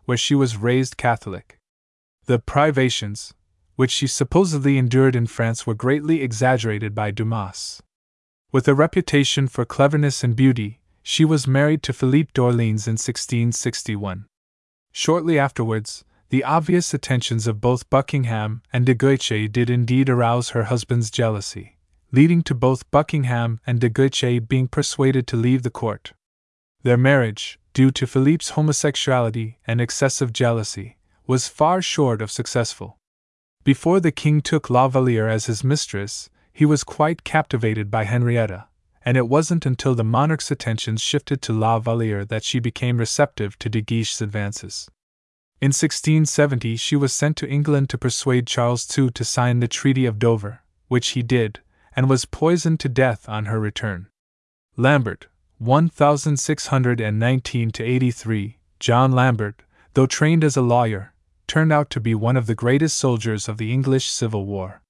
[0.10, 1.60] where she was raised Catholic.
[2.26, 3.36] The privations,
[3.76, 7.84] which she supposedly endured in France, were greatly exaggerated by Dumas.
[8.52, 14.26] With a reputation for cleverness and beauty, she was married to Philippe d'Orleans in 1661.
[14.92, 20.64] Shortly afterwards, the obvious attentions of both Buckingham and de Guiche did indeed arouse her
[20.64, 21.78] husband's jealousy,
[22.12, 26.14] leading to both Buckingham and de Guiche being persuaded to leave the court.
[26.84, 32.98] Their marriage, due to Philippe's homosexuality and excessive jealousy, was far short of successful.
[33.64, 38.68] Before the king took La Valliere as his mistress, he was quite captivated by Henrietta,
[39.04, 43.60] and it wasn't until the monarch's attentions shifted to La Valliere that she became receptive
[43.60, 44.90] to de Guiche's advances.
[45.62, 50.06] In 1670, she was sent to England to persuade Charles II to sign the Treaty
[50.06, 51.60] of Dover, which he did,
[51.94, 54.08] and was poisoned to death on her return.
[54.78, 55.28] Lambert,
[55.60, 59.62] 1619 83, John Lambert,
[59.94, 61.14] though trained as a lawyer,
[61.48, 64.82] turned out to be one of the greatest soldiers of the English Civil War.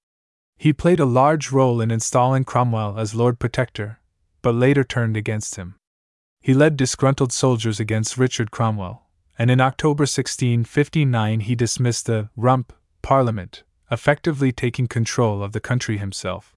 [0.57, 3.99] He played a large role in installing Cromwell as Lord Protector,
[4.43, 5.75] but later turned against him.
[6.41, 9.07] He led disgruntled soldiers against Richard Cromwell,
[9.39, 15.97] and in October 1659 he dismissed the Rump Parliament, effectively taking control of the country
[15.97, 16.55] himself.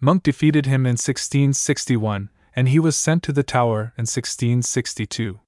[0.00, 2.28] Monk defeated him in 1661,
[2.58, 5.38] and he was sent to the Tower in 1662.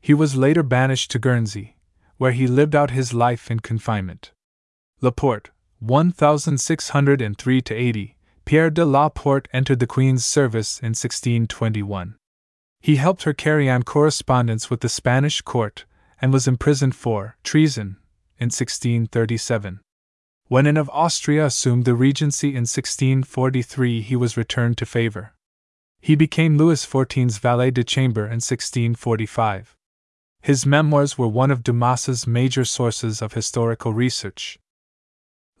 [0.00, 1.76] He was later banished to Guernsey,
[2.16, 4.32] where he lived out his life in confinement.
[5.00, 12.16] Laporte, 1603 80, Pierre de la Porte entered the Queen's service in 1621.
[12.80, 15.84] He helped her carry on correspondence with the Spanish court
[16.20, 17.98] and was imprisoned for treason
[18.40, 19.78] in 1637.
[20.48, 25.32] When Anne of Austria assumed the regency in 1643, he was returned to favor.
[26.00, 29.76] He became Louis XIV's valet de chambre in 1645.
[30.42, 34.58] His memoirs were one of Dumas's major sources of historical research.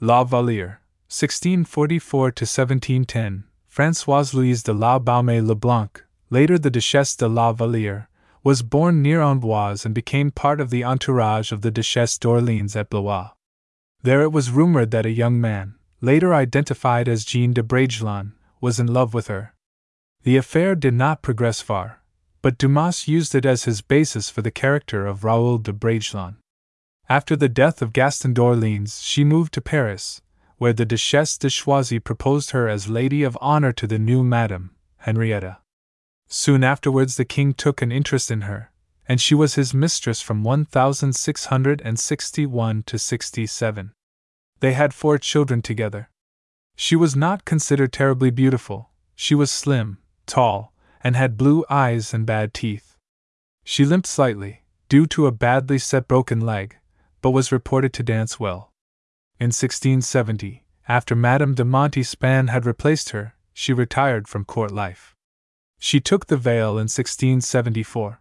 [0.00, 7.52] La Valliere, 1644 1710, Françoise Louise de la Baume Leblanc, later the Duchesse de la
[7.52, 8.08] Valliere,
[8.42, 12.88] was born near Amboise and became part of the entourage of the Duchesse d'Orléans at
[12.88, 13.32] Blois.
[14.02, 18.32] There it was rumored that a young man, later identified as Jean de Bragelonne,
[18.62, 19.54] was in love with her.
[20.22, 22.02] The affair did not progress far,
[22.42, 26.36] but Dumas used it as his basis for the character of Raoul de Bragelonne.
[27.08, 30.20] After the death of Gaston d'Orléans, she moved to Paris,
[30.58, 34.72] where the Duchesse de Choisy proposed her as Lady of Honor to the new Madame,
[34.98, 35.56] Henrietta.
[36.28, 38.70] Soon afterwards, the king took an interest in her,
[39.08, 43.92] and she was his mistress from 1661 to 67.
[44.60, 46.10] They had four children together.
[46.76, 49.96] She was not considered terribly beautiful, she was slim,
[50.30, 50.72] tall,
[51.02, 52.96] and had blue eyes and bad teeth.
[53.64, 56.76] She limped slightly, due to a badly set broken leg,
[57.20, 58.72] but was reported to dance well.
[59.38, 65.14] In 1670, after Madame de Montespan had replaced her, she retired from court life.
[65.78, 68.20] She took the veil in 1674.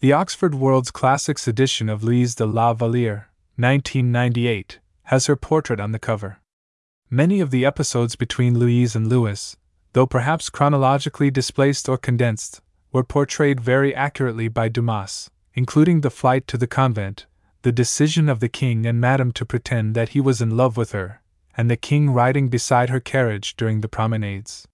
[0.00, 5.92] The Oxford World's Classics edition of Louise de la Valliere, 1998, has her portrait on
[5.92, 6.40] the cover.
[7.08, 9.56] Many of the episodes between Louise and Louis,
[9.92, 12.60] though perhaps chronologically displaced or condensed,
[12.92, 17.26] were portrayed very accurately by Dumas, including the flight to the convent,
[17.62, 20.92] the decision of the king and Madame to pretend that he was in love with
[20.92, 21.22] her,
[21.56, 24.66] and the king riding beside her carriage during the promenades.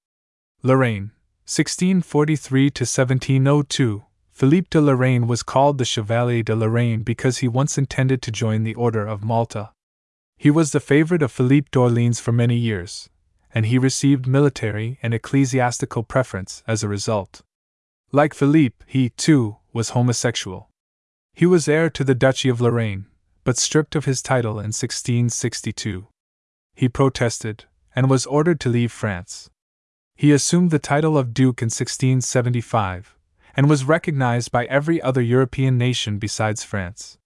[0.62, 1.12] Lorraine,
[1.44, 7.76] 1643 to 1702, Philippe de Lorraine was called the Chevalier de Lorraine because he once
[7.76, 9.70] intended to join the Order of Malta.
[10.36, 13.10] He was the favorite of Philippe d'Orleans for many years,
[13.54, 17.42] and he received military and ecclesiastical preference as a result.
[18.12, 20.68] Like Philippe, he, too, was homosexual.
[21.34, 23.06] He was heir to the Duchy of Lorraine,
[23.44, 26.06] but stripped of his title in 1662.
[26.74, 29.50] He protested, and was ordered to leave France.
[30.16, 33.16] He assumed the title of Duke in 1675,
[33.56, 37.18] and was recognized by every other European nation besides France.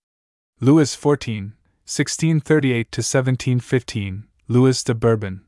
[0.61, 1.53] Louis XIV,
[1.85, 5.43] 1638 1715, Louis de Bourbon,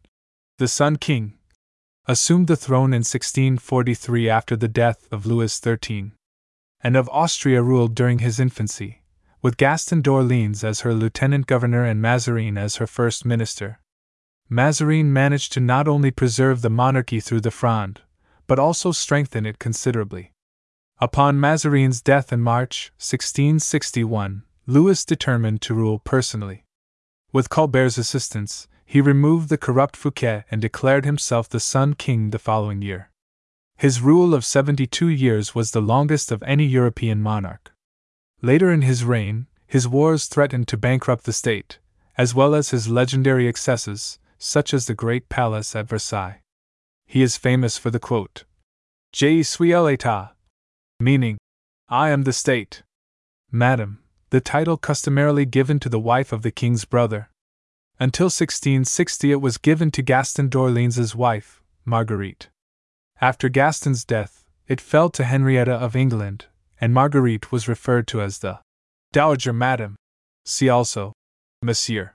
[0.57, 1.37] the Sun King,
[2.07, 6.13] assumed the throne in 1643 after the death of Louis XIII,
[6.81, 9.03] Anne of Austria ruled during his infancy,
[9.43, 13.81] with Gaston d'Orleans as her lieutenant governor and Mazarin as her first minister.
[14.49, 18.03] Mazarin managed to not only preserve the monarchy through the Fronde,
[18.47, 20.31] but also strengthen it considerably.
[21.01, 26.65] Upon Mazarin's death in March 1661, Louis determined to rule personally.
[27.33, 32.39] With Colbert's assistance, he removed the corrupt Fouquet and declared himself the Sun King the
[32.39, 33.11] following year.
[33.77, 37.73] His rule of 72 years was the longest of any European monarch.
[38.41, 41.79] Later in his reign, his wars threatened to bankrupt the state,
[42.17, 46.41] as well as his legendary excesses, such as the Great Palace at Versailles.
[47.07, 48.45] He is famous for the quote,
[49.13, 50.31] Je suis l'État,
[51.01, 51.39] meaning,
[51.89, 52.83] I am the state.
[53.51, 57.29] Madam, the title customarily given to the wife of the king's brother.
[58.01, 62.49] Until 1660, it was given to Gaston d'Orléans's wife, Marguerite.
[63.21, 66.47] After Gaston's death, it fell to Henrietta of England,
[66.81, 68.59] and Marguerite was referred to as the
[69.13, 69.95] Dowager Madame.
[70.45, 71.13] See also
[71.63, 72.15] Monsieur.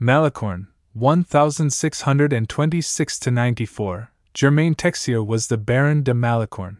[0.00, 6.78] Malicorne, 1626 94, Germain Texier was the Baron de Malicorne.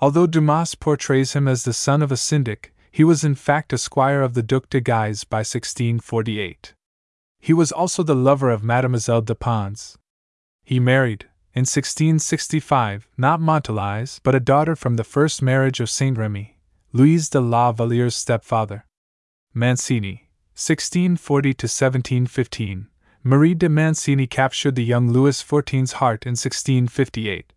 [0.00, 3.78] Although Dumas portrays him as the son of a syndic, He was in fact a
[3.78, 6.74] squire of the Duc de Guise by 1648.
[7.40, 9.96] He was also the lover of Mademoiselle de Pons.
[10.62, 11.24] He married,
[11.54, 16.58] in 1665, not Montalais, but a daughter from the first marriage of Saint Remy,
[16.92, 18.84] Louise de la Valliere's stepfather.
[19.54, 22.88] Mancini, 1640 1715.
[23.24, 27.52] Marie de Mancini captured the young Louis XIV's heart in 1658,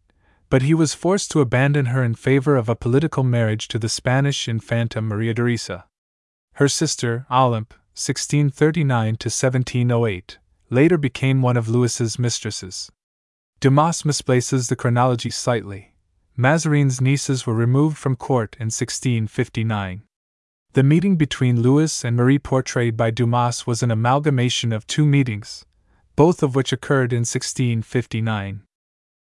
[0.49, 3.89] but he was forced to abandon her in favor of a political marriage to the
[3.89, 5.85] Spanish Infanta Maria Theresa.
[6.53, 10.39] Her sister, Olympe, 1639 to 1708,
[10.71, 12.91] later became one of Louis's mistresses.
[13.59, 15.93] Dumas misplaces the chronology slightly.
[16.35, 20.01] Mazarin's nieces were removed from court in 1659.
[20.73, 25.63] The meeting between Louis and Marie portrayed by Dumas was an amalgamation of two meetings,
[26.15, 28.63] both of which occurred in 1659.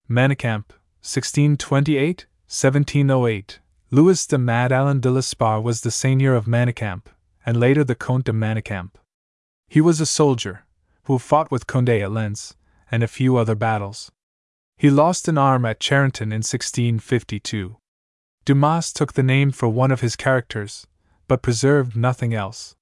[0.08, 0.70] Manicamp,
[1.02, 3.60] 1628 1708.
[3.92, 7.04] Louis de Madeleine de Lesparre was the seigneur of Manicamp,
[7.46, 8.92] and later the Comte de Manicamp.
[9.68, 10.66] He was a soldier,
[11.04, 12.56] who fought with Condé at Lens,
[12.92, 14.12] and a few other battles.
[14.78, 17.78] He lost an arm at Charenton in 1652.
[18.46, 20.88] Dumas took the name for one of his characters,
[21.28, 22.76] but preserved nothing else.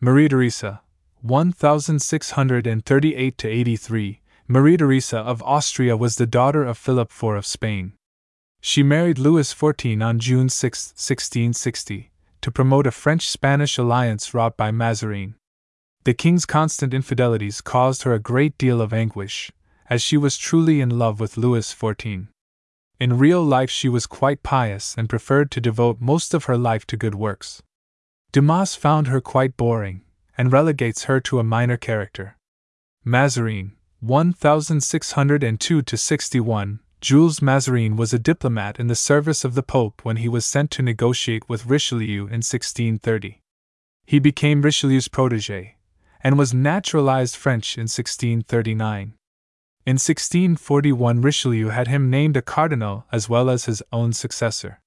[0.00, 0.80] Marie Theresa,
[1.22, 7.92] 1638 83, Marie Theresa of Austria was the daughter of Philip IV of Spain.
[8.60, 12.10] She married Louis XIV on June 6, 1660,
[12.46, 15.34] to promote a French Spanish alliance wrought by Mazarin.
[16.04, 19.50] The king's constant infidelities caused her a great deal of anguish,
[19.90, 22.28] as she was truly in love with Louis XIV.
[23.00, 26.86] In real life, she was quite pious and preferred to devote most of her life
[26.86, 27.64] to good works.
[28.30, 30.02] Dumas found her quite boring,
[30.38, 32.36] and relegates her to a minor character.
[33.04, 40.16] Mazarin, 1602 61, Jules Mazarin was a diplomat in the service of the Pope when
[40.16, 43.42] he was sent to negotiate with Richelieu in 1630.
[44.06, 45.76] He became Richelieu's protege,
[46.22, 49.14] and was naturalized French in 1639.
[49.84, 54.80] In 1641, Richelieu had him named a cardinal as well as his own successor.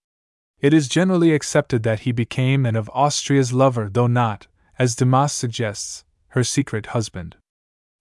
[0.59, 4.47] It is generally accepted that he became Anne of Austria's lover, though not,
[4.77, 7.37] as Dumas suggests, her secret husband.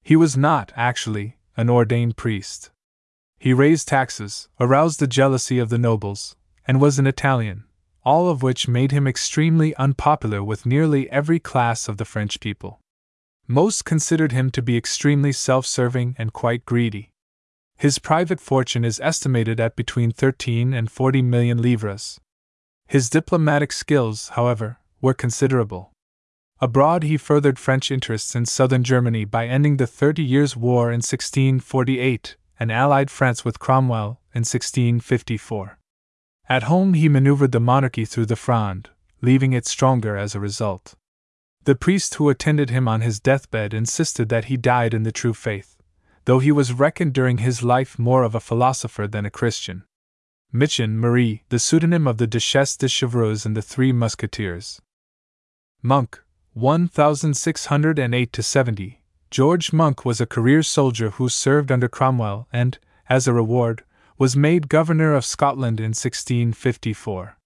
[0.02, 2.70] He was not, actually, an ordained priest.
[3.38, 6.36] He raised taxes, aroused the jealousy of the nobles,
[6.66, 7.64] and was an Italian,
[8.04, 12.80] all of which made him extremely unpopular with nearly every class of the French people.
[13.46, 17.10] Most considered him to be extremely self serving and quite greedy.
[17.76, 22.18] His private fortune is estimated at between 13 and 40 million livres,
[22.88, 25.92] his diplomatic skills, however, were considerable.
[26.58, 31.02] Abroad, he furthered French interests in southern Germany by ending the Thirty Years' War in
[31.02, 35.78] 1648 and allied France with Cromwell in 1654.
[36.48, 38.90] At home, he maneuvered the monarchy through the Fronde,
[39.20, 40.94] leaving it stronger as a result.
[41.64, 45.34] The priest who attended him on his deathbed insisted that he died in the true
[45.34, 45.76] faith,
[46.24, 49.84] though he was reckoned during his life more of a philosopher than a Christian.
[50.50, 54.80] Michon Marie, the pseudonym of the Duchesse de Chevreuse and the Three Musketeers.
[55.82, 56.22] Monk,
[56.54, 58.97] 1608 70.
[59.30, 63.84] George Monk was a career soldier who served under Cromwell and, as a reward,
[64.16, 67.36] was made Governor of Scotland in 1654.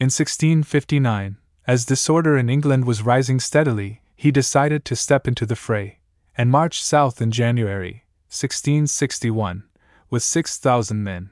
[0.00, 5.56] In 1659, as disorder in England was rising steadily, he decided to step into the
[5.56, 6.00] fray,
[6.36, 9.64] and marched south in January, 1661,
[10.08, 11.30] with 6,000 men.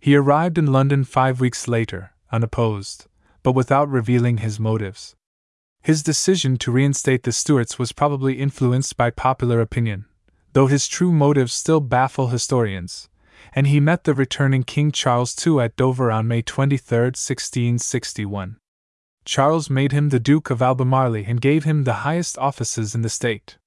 [0.00, 3.06] He arrived in London five weeks later, unopposed,
[3.42, 5.14] but without revealing his motives.
[5.82, 10.04] His decision to reinstate the Stuarts was probably influenced by popular opinion,
[10.52, 13.08] though his true motives still baffle historians,
[13.52, 18.58] and he met the returning King Charles II at Dover on May 23, 1661.
[19.24, 23.08] Charles made him the Duke of Albemarle and gave him the highest offices in the
[23.08, 23.58] state.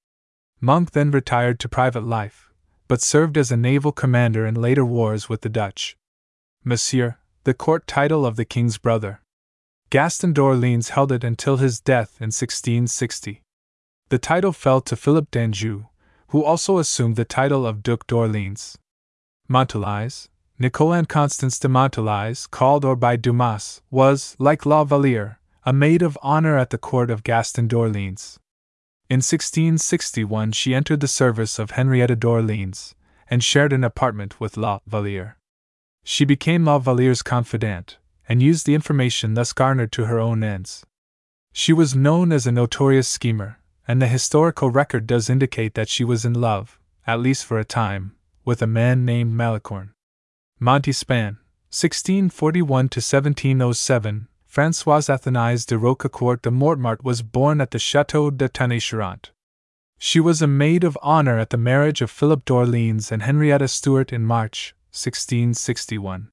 [0.58, 2.50] Monk then retired to private life,
[2.88, 5.98] but served as a naval commander in later wars with the Dutch.
[6.64, 9.20] Monsieur, the court title of the king's brother.
[9.90, 13.42] Gaston d'Orleans held it until his death in 1660.
[14.08, 15.86] The title fell to Philip d'Anjou,
[16.28, 18.76] who also assumed the title of Duc d'Orleans.
[19.48, 20.28] Montalais,
[20.58, 26.02] Nicole and Constance de Montalais, called Aure by Dumas, was, like La Valliere, a maid
[26.02, 28.38] of honor at the court of Gaston d'Orleans.
[29.08, 32.94] In 1661 she entered the service of Henrietta d'Orleans,
[33.30, 35.36] and shared an apartment with La Valliere.
[36.02, 37.98] She became La Valliere's confidant,
[38.28, 40.84] and used the information thus garnered to her own ends.
[41.52, 43.58] She was known as a notorious schemer,
[43.88, 47.64] and the historical record does indicate that she was in love, at least for a
[47.64, 48.14] time,
[48.44, 49.90] with a man named Malicorne.
[50.60, 51.38] Montespan,
[51.70, 59.30] 1641 1707, Françoise Athénaise de Rochechouart de Mortemart was born at the Chateau de Tonnay-Charente.
[59.98, 64.12] She was a maid of honor at the marriage of Philip d'Orleans and Henrietta Stuart
[64.12, 66.30] in March 1661.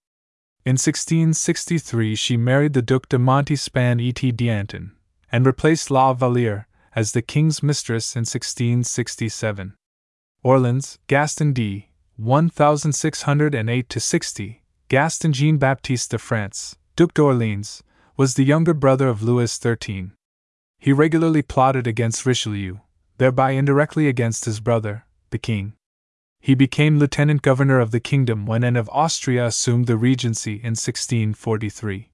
[0.65, 4.93] In 1663, she married the Duc de Montespan et d'Antin,
[5.29, 9.73] and replaced La Valliere as the king's mistress in 1667.
[10.41, 11.89] Orleans, Gaston d.
[12.15, 17.83] 1608 to 60, Gaston Jean Baptiste de France, Duc d'Orleans,
[18.15, 20.11] was the younger brother of Louis XIII.
[20.79, 22.77] He regularly plotted against Richelieu,
[23.17, 25.73] thereby indirectly against his brother, the king.
[26.43, 30.75] He became lieutenant governor of the kingdom when Anne of Austria assumed the regency in
[30.75, 32.09] 1643.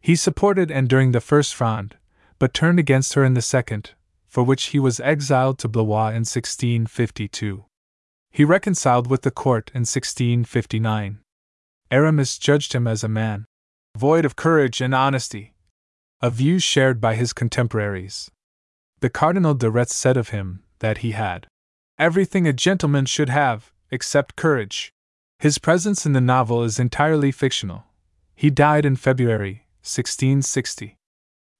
[0.00, 1.98] He supported Anne during the First Fronde,
[2.38, 3.90] but turned against her in the Second,
[4.26, 7.66] for which he was exiled to Blois in 1652.
[8.30, 11.18] He reconciled with the court in 1659.
[11.90, 13.44] Aramis judged him as a man
[13.94, 15.52] void of courage and honesty,
[16.22, 18.30] a view shared by his contemporaries.
[19.00, 21.48] The Cardinal de Retz said of him that he had
[21.98, 24.92] everything a gentleman should have, except courage.
[25.38, 27.84] His presence in the novel is entirely fictional.
[28.34, 30.96] He died in February, 1660.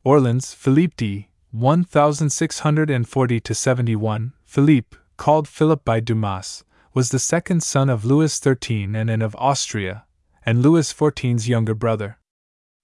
[0.04, 1.28] Orleans, Philippe d.
[1.50, 4.32] 1640 to 71.
[4.44, 6.62] Philippe, called Philip by Dumas,
[6.94, 10.04] was the second son of Louis XIII and Anne of Austria,
[10.44, 12.18] and Louis XIV's younger brother.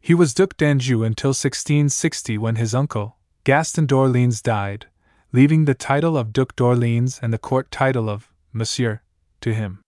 [0.00, 4.86] He was Duc d'Anjou until 1660 when his uncle, Gaston d'Orleans, died,
[5.34, 9.00] leaving the title of Duc d'Orleans and the court title of Monsieur
[9.40, 9.80] to him.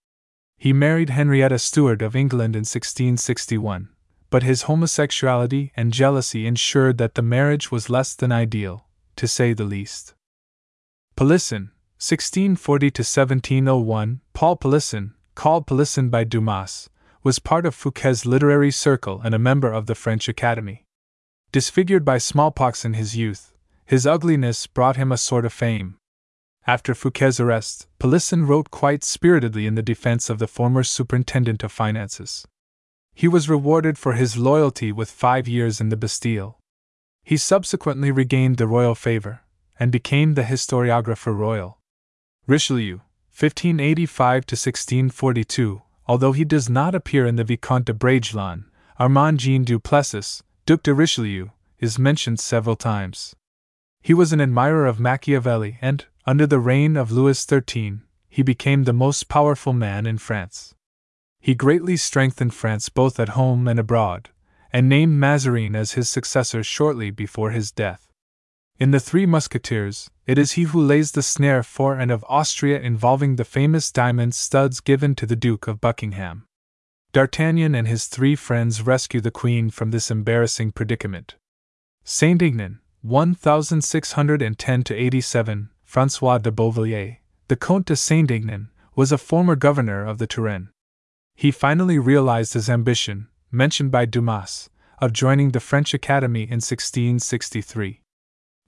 [0.58, 3.88] He married Henrietta Stuart of England in 1661,
[4.28, 9.52] but his homosexuality and jealousy ensured that the marriage was less than ideal, to say
[9.52, 10.14] the least.
[11.14, 11.70] Pellisson,
[12.02, 16.90] 1640 1701, Paul Pellisson, called Pellisson by Dumas,
[17.22, 20.84] was part of Fouquet's literary circle and a member of the French Academy.
[21.52, 23.52] Disfigured by smallpox in his youth,
[23.86, 25.96] his ugliness brought him a sort of fame.
[26.66, 31.70] After Fouquet's arrest, Pellisson wrote quite spiritedly in the defense of the former superintendent of
[31.70, 32.44] finances.
[33.14, 36.58] He was rewarded for his loyalty with five years in the Bastille.
[37.22, 39.42] He subsequently regained the royal favor,
[39.78, 41.78] and became the historiographer royal.
[42.46, 42.98] Richelieu,
[43.30, 48.64] 1585 1642, although he does not appear in the Vicomte de Bragelonne,
[48.98, 53.36] Armand Jean du Plessis, Duc de Richelieu, is mentioned several times.
[54.06, 58.84] He was an admirer of Machiavelli, and, under the reign of Louis XIII, he became
[58.84, 60.76] the most powerful man in France.
[61.40, 64.30] He greatly strengthened France both at home and abroad,
[64.72, 68.12] and named Mazarin as his successor shortly before his death.
[68.78, 72.78] In The Three Musketeers, it is he who lays the snare for Anne of Austria
[72.78, 76.46] involving the famous diamond studs given to the Duke of Buckingham.
[77.10, 81.34] D'Artagnan and his three friends rescue the Queen from this embarrassing predicament.
[82.04, 82.78] Saint Aignan,
[83.08, 90.18] 1610 87, Francois de Beauvilliers, the Comte de Saint Aignan, was a former governor of
[90.18, 90.70] the Touraine.
[91.36, 98.00] He finally realized his ambition, mentioned by Dumas, of joining the French Academy in 1663.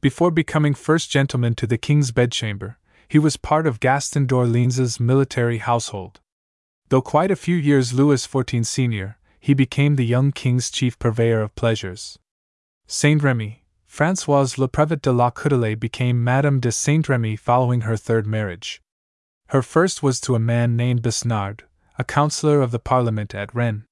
[0.01, 2.79] Before becoming first gentleman to the king's bedchamber,
[3.09, 6.21] he was part of Gaston d'Orleans's military household.
[6.91, 11.41] Though quite a few years Louis XIV senior, he became the young king's chief purveyor
[11.41, 12.21] of pleasures.
[12.87, 13.65] Saint Remy,
[13.99, 18.81] Françoise Le Prévôt de la Coudelet became Madame de Saint Remy following her third marriage.
[19.49, 21.63] Her first was to a man named Besnard,
[21.99, 23.83] a councillor of the Parliament at Rennes.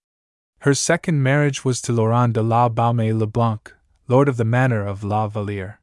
[0.60, 3.74] Her second marriage was to Laurent de la Baume le Blanc,
[4.06, 5.80] lord of the manor of La Valliere.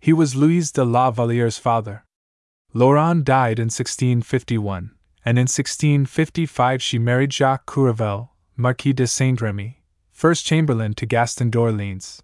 [0.00, 2.06] He was Louise de la Valliere's father.
[2.72, 4.92] Laurent died in 1651,
[5.22, 11.50] and in 1655 she married Jacques Courvel, Marquis de Saint Remy, first chamberlain to Gaston
[11.50, 12.22] d'Orleans.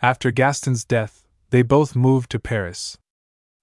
[0.00, 2.98] After Gaston's death, they both moved to Paris.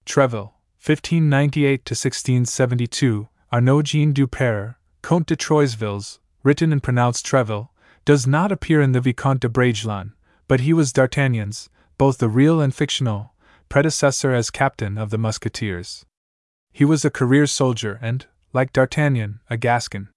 [0.04, 0.52] Treville,
[0.84, 7.70] 1598 1672, Arnaud Jean du Perrer, Comte de Troisville's, written and pronounced Treville,
[8.04, 10.12] does not appear in the Vicomte de Bragelonne,
[10.46, 13.32] but he was D'Artagnan's, both the real and fictional,
[13.70, 16.04] predecessor as captain of the Musketeers.
[16.72, 20.10] He was a career soldier and, like D'Artagnan, a Gascon.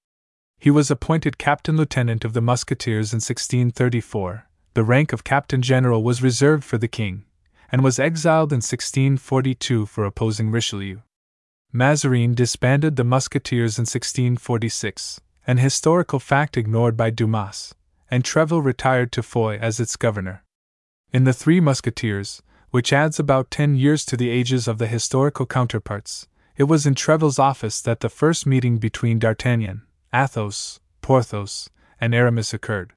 [0.60, 4.49] He was appointed captain lieutenant of the Musketeers in 1634.
[4.74, 7.26] The rank of captain general was reserved for the king,
[7.72, 11.00] and was exiled in 1642 for opposing Richelieu.
[11.72, 17.76] Mazarin disbanded the Musketeers in 1646, an historical fact ignored by Dumas,
[18.10, 20.44] and Treville retired to Foy as its governor.
[21.12, 22.42] In The Three Musketeers,
[22.72, 26.28] which adds about ten years to the ages of the historical counterparts.
[26.56, 32.54] It was in Treville's office that the first meeting between D'Artagnan, Athos, Porthos, and Aramis
[32.54, 32.94] occurred.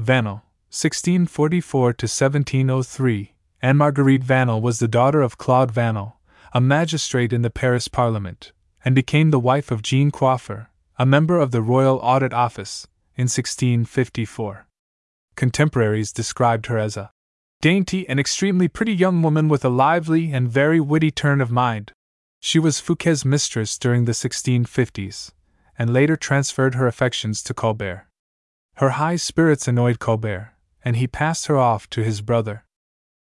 [0.00, 0.42] Vanel,
[0.72, 6.14] 1644 to 1703, Anne Marguerite Vanel was the daughter of Claude Vanel,
[6.54, 8.52] a magistrate in the Paris Parliament,
[8.82, 10.68] and became the wife of Jean Coiffre,
[10.98, 14.66] a member of the Royal Audit Office, in 1654.
[15.36, 17.10] Contemporaries described her as a
[17.60, 21.92] dainty and extremely pretty young woman with a lively and very witty turn of mind.
[22.40, 25.32] She was Fouquet's mistress during the 1650s,
[25.78, 28.06] and later transferred her affections to Colbert.
[28.76, 30.52] Her high spirits annoyed Colbert,
[30.84, 32.64] and he passed her off to his brother.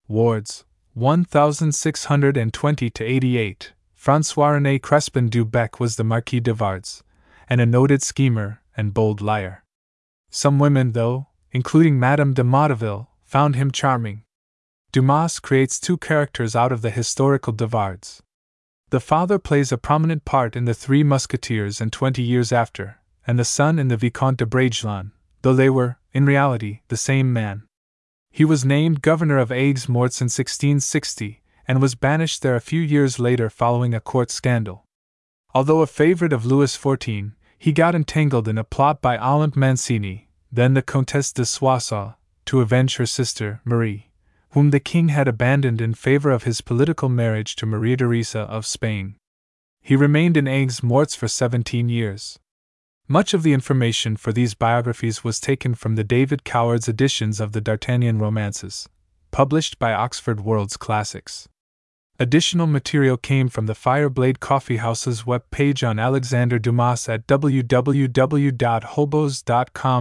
[0.09, 3.73] Wardes, 1620 to 88.
[3.93, 7.03] Francois René Crespin du Bec was the Marquis de Wardes,
[7.49, 9.63] and a noted schemer and bold liar.
[10.29, 14.23] Some women, though, including Madame de Motteville, found him charming.
[14.91, 18.21] Dumas creates two characters out of the historical de Wardes.
[18.89, 23.37] The father plays a prominent part in The Three Musketeers and Twenty Years After, and
[23.37, 27.61] the son in the Vicomte de Bragelonne, though they were, in reality, the same man.
[28.31, 32.81] He was named governor of Aigues Mortes in 1660, and was banished there a few
[32.81, 34.83] years later following a court scandal.
[35.53, 40.27] Although a favorite of Louis XIV, he got entangled in a plot by Olympe Mancini,
[40.51, 42.15] then the Comtesse de Soissons,
[42.45, 44.09] to avenge her sister, Marie,
[44.53, 48.65] whom the king had abandoned in favor of his political marriage to Maria Theresa of
[48.65, 49.17] Spain.
[49.83, 52.39] He remained in Aigues Mortes for 17 years.
[53.09, 57.53] Much of the information for these biographies was taken from the David Coward's editions of
[57.53, 58.89] the D'Artagnan romances,
[59.31, 61.47] published by Oxford World's Classics.
[62.19, 67.69] Additional material came from the Fireblade Coffeehouse's webpage on Alexander Dumas at www.hobos.com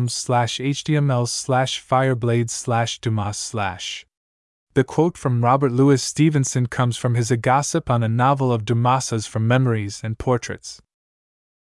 [0.09, 4.05] slash html slash fireblade slash dumas slash.
[4.75, 8.65] The quote from Robert Louis Stevenson comes from his A Gossip on a Novel of
[8.65, 10.83] Dumas's from Memories and Portraits.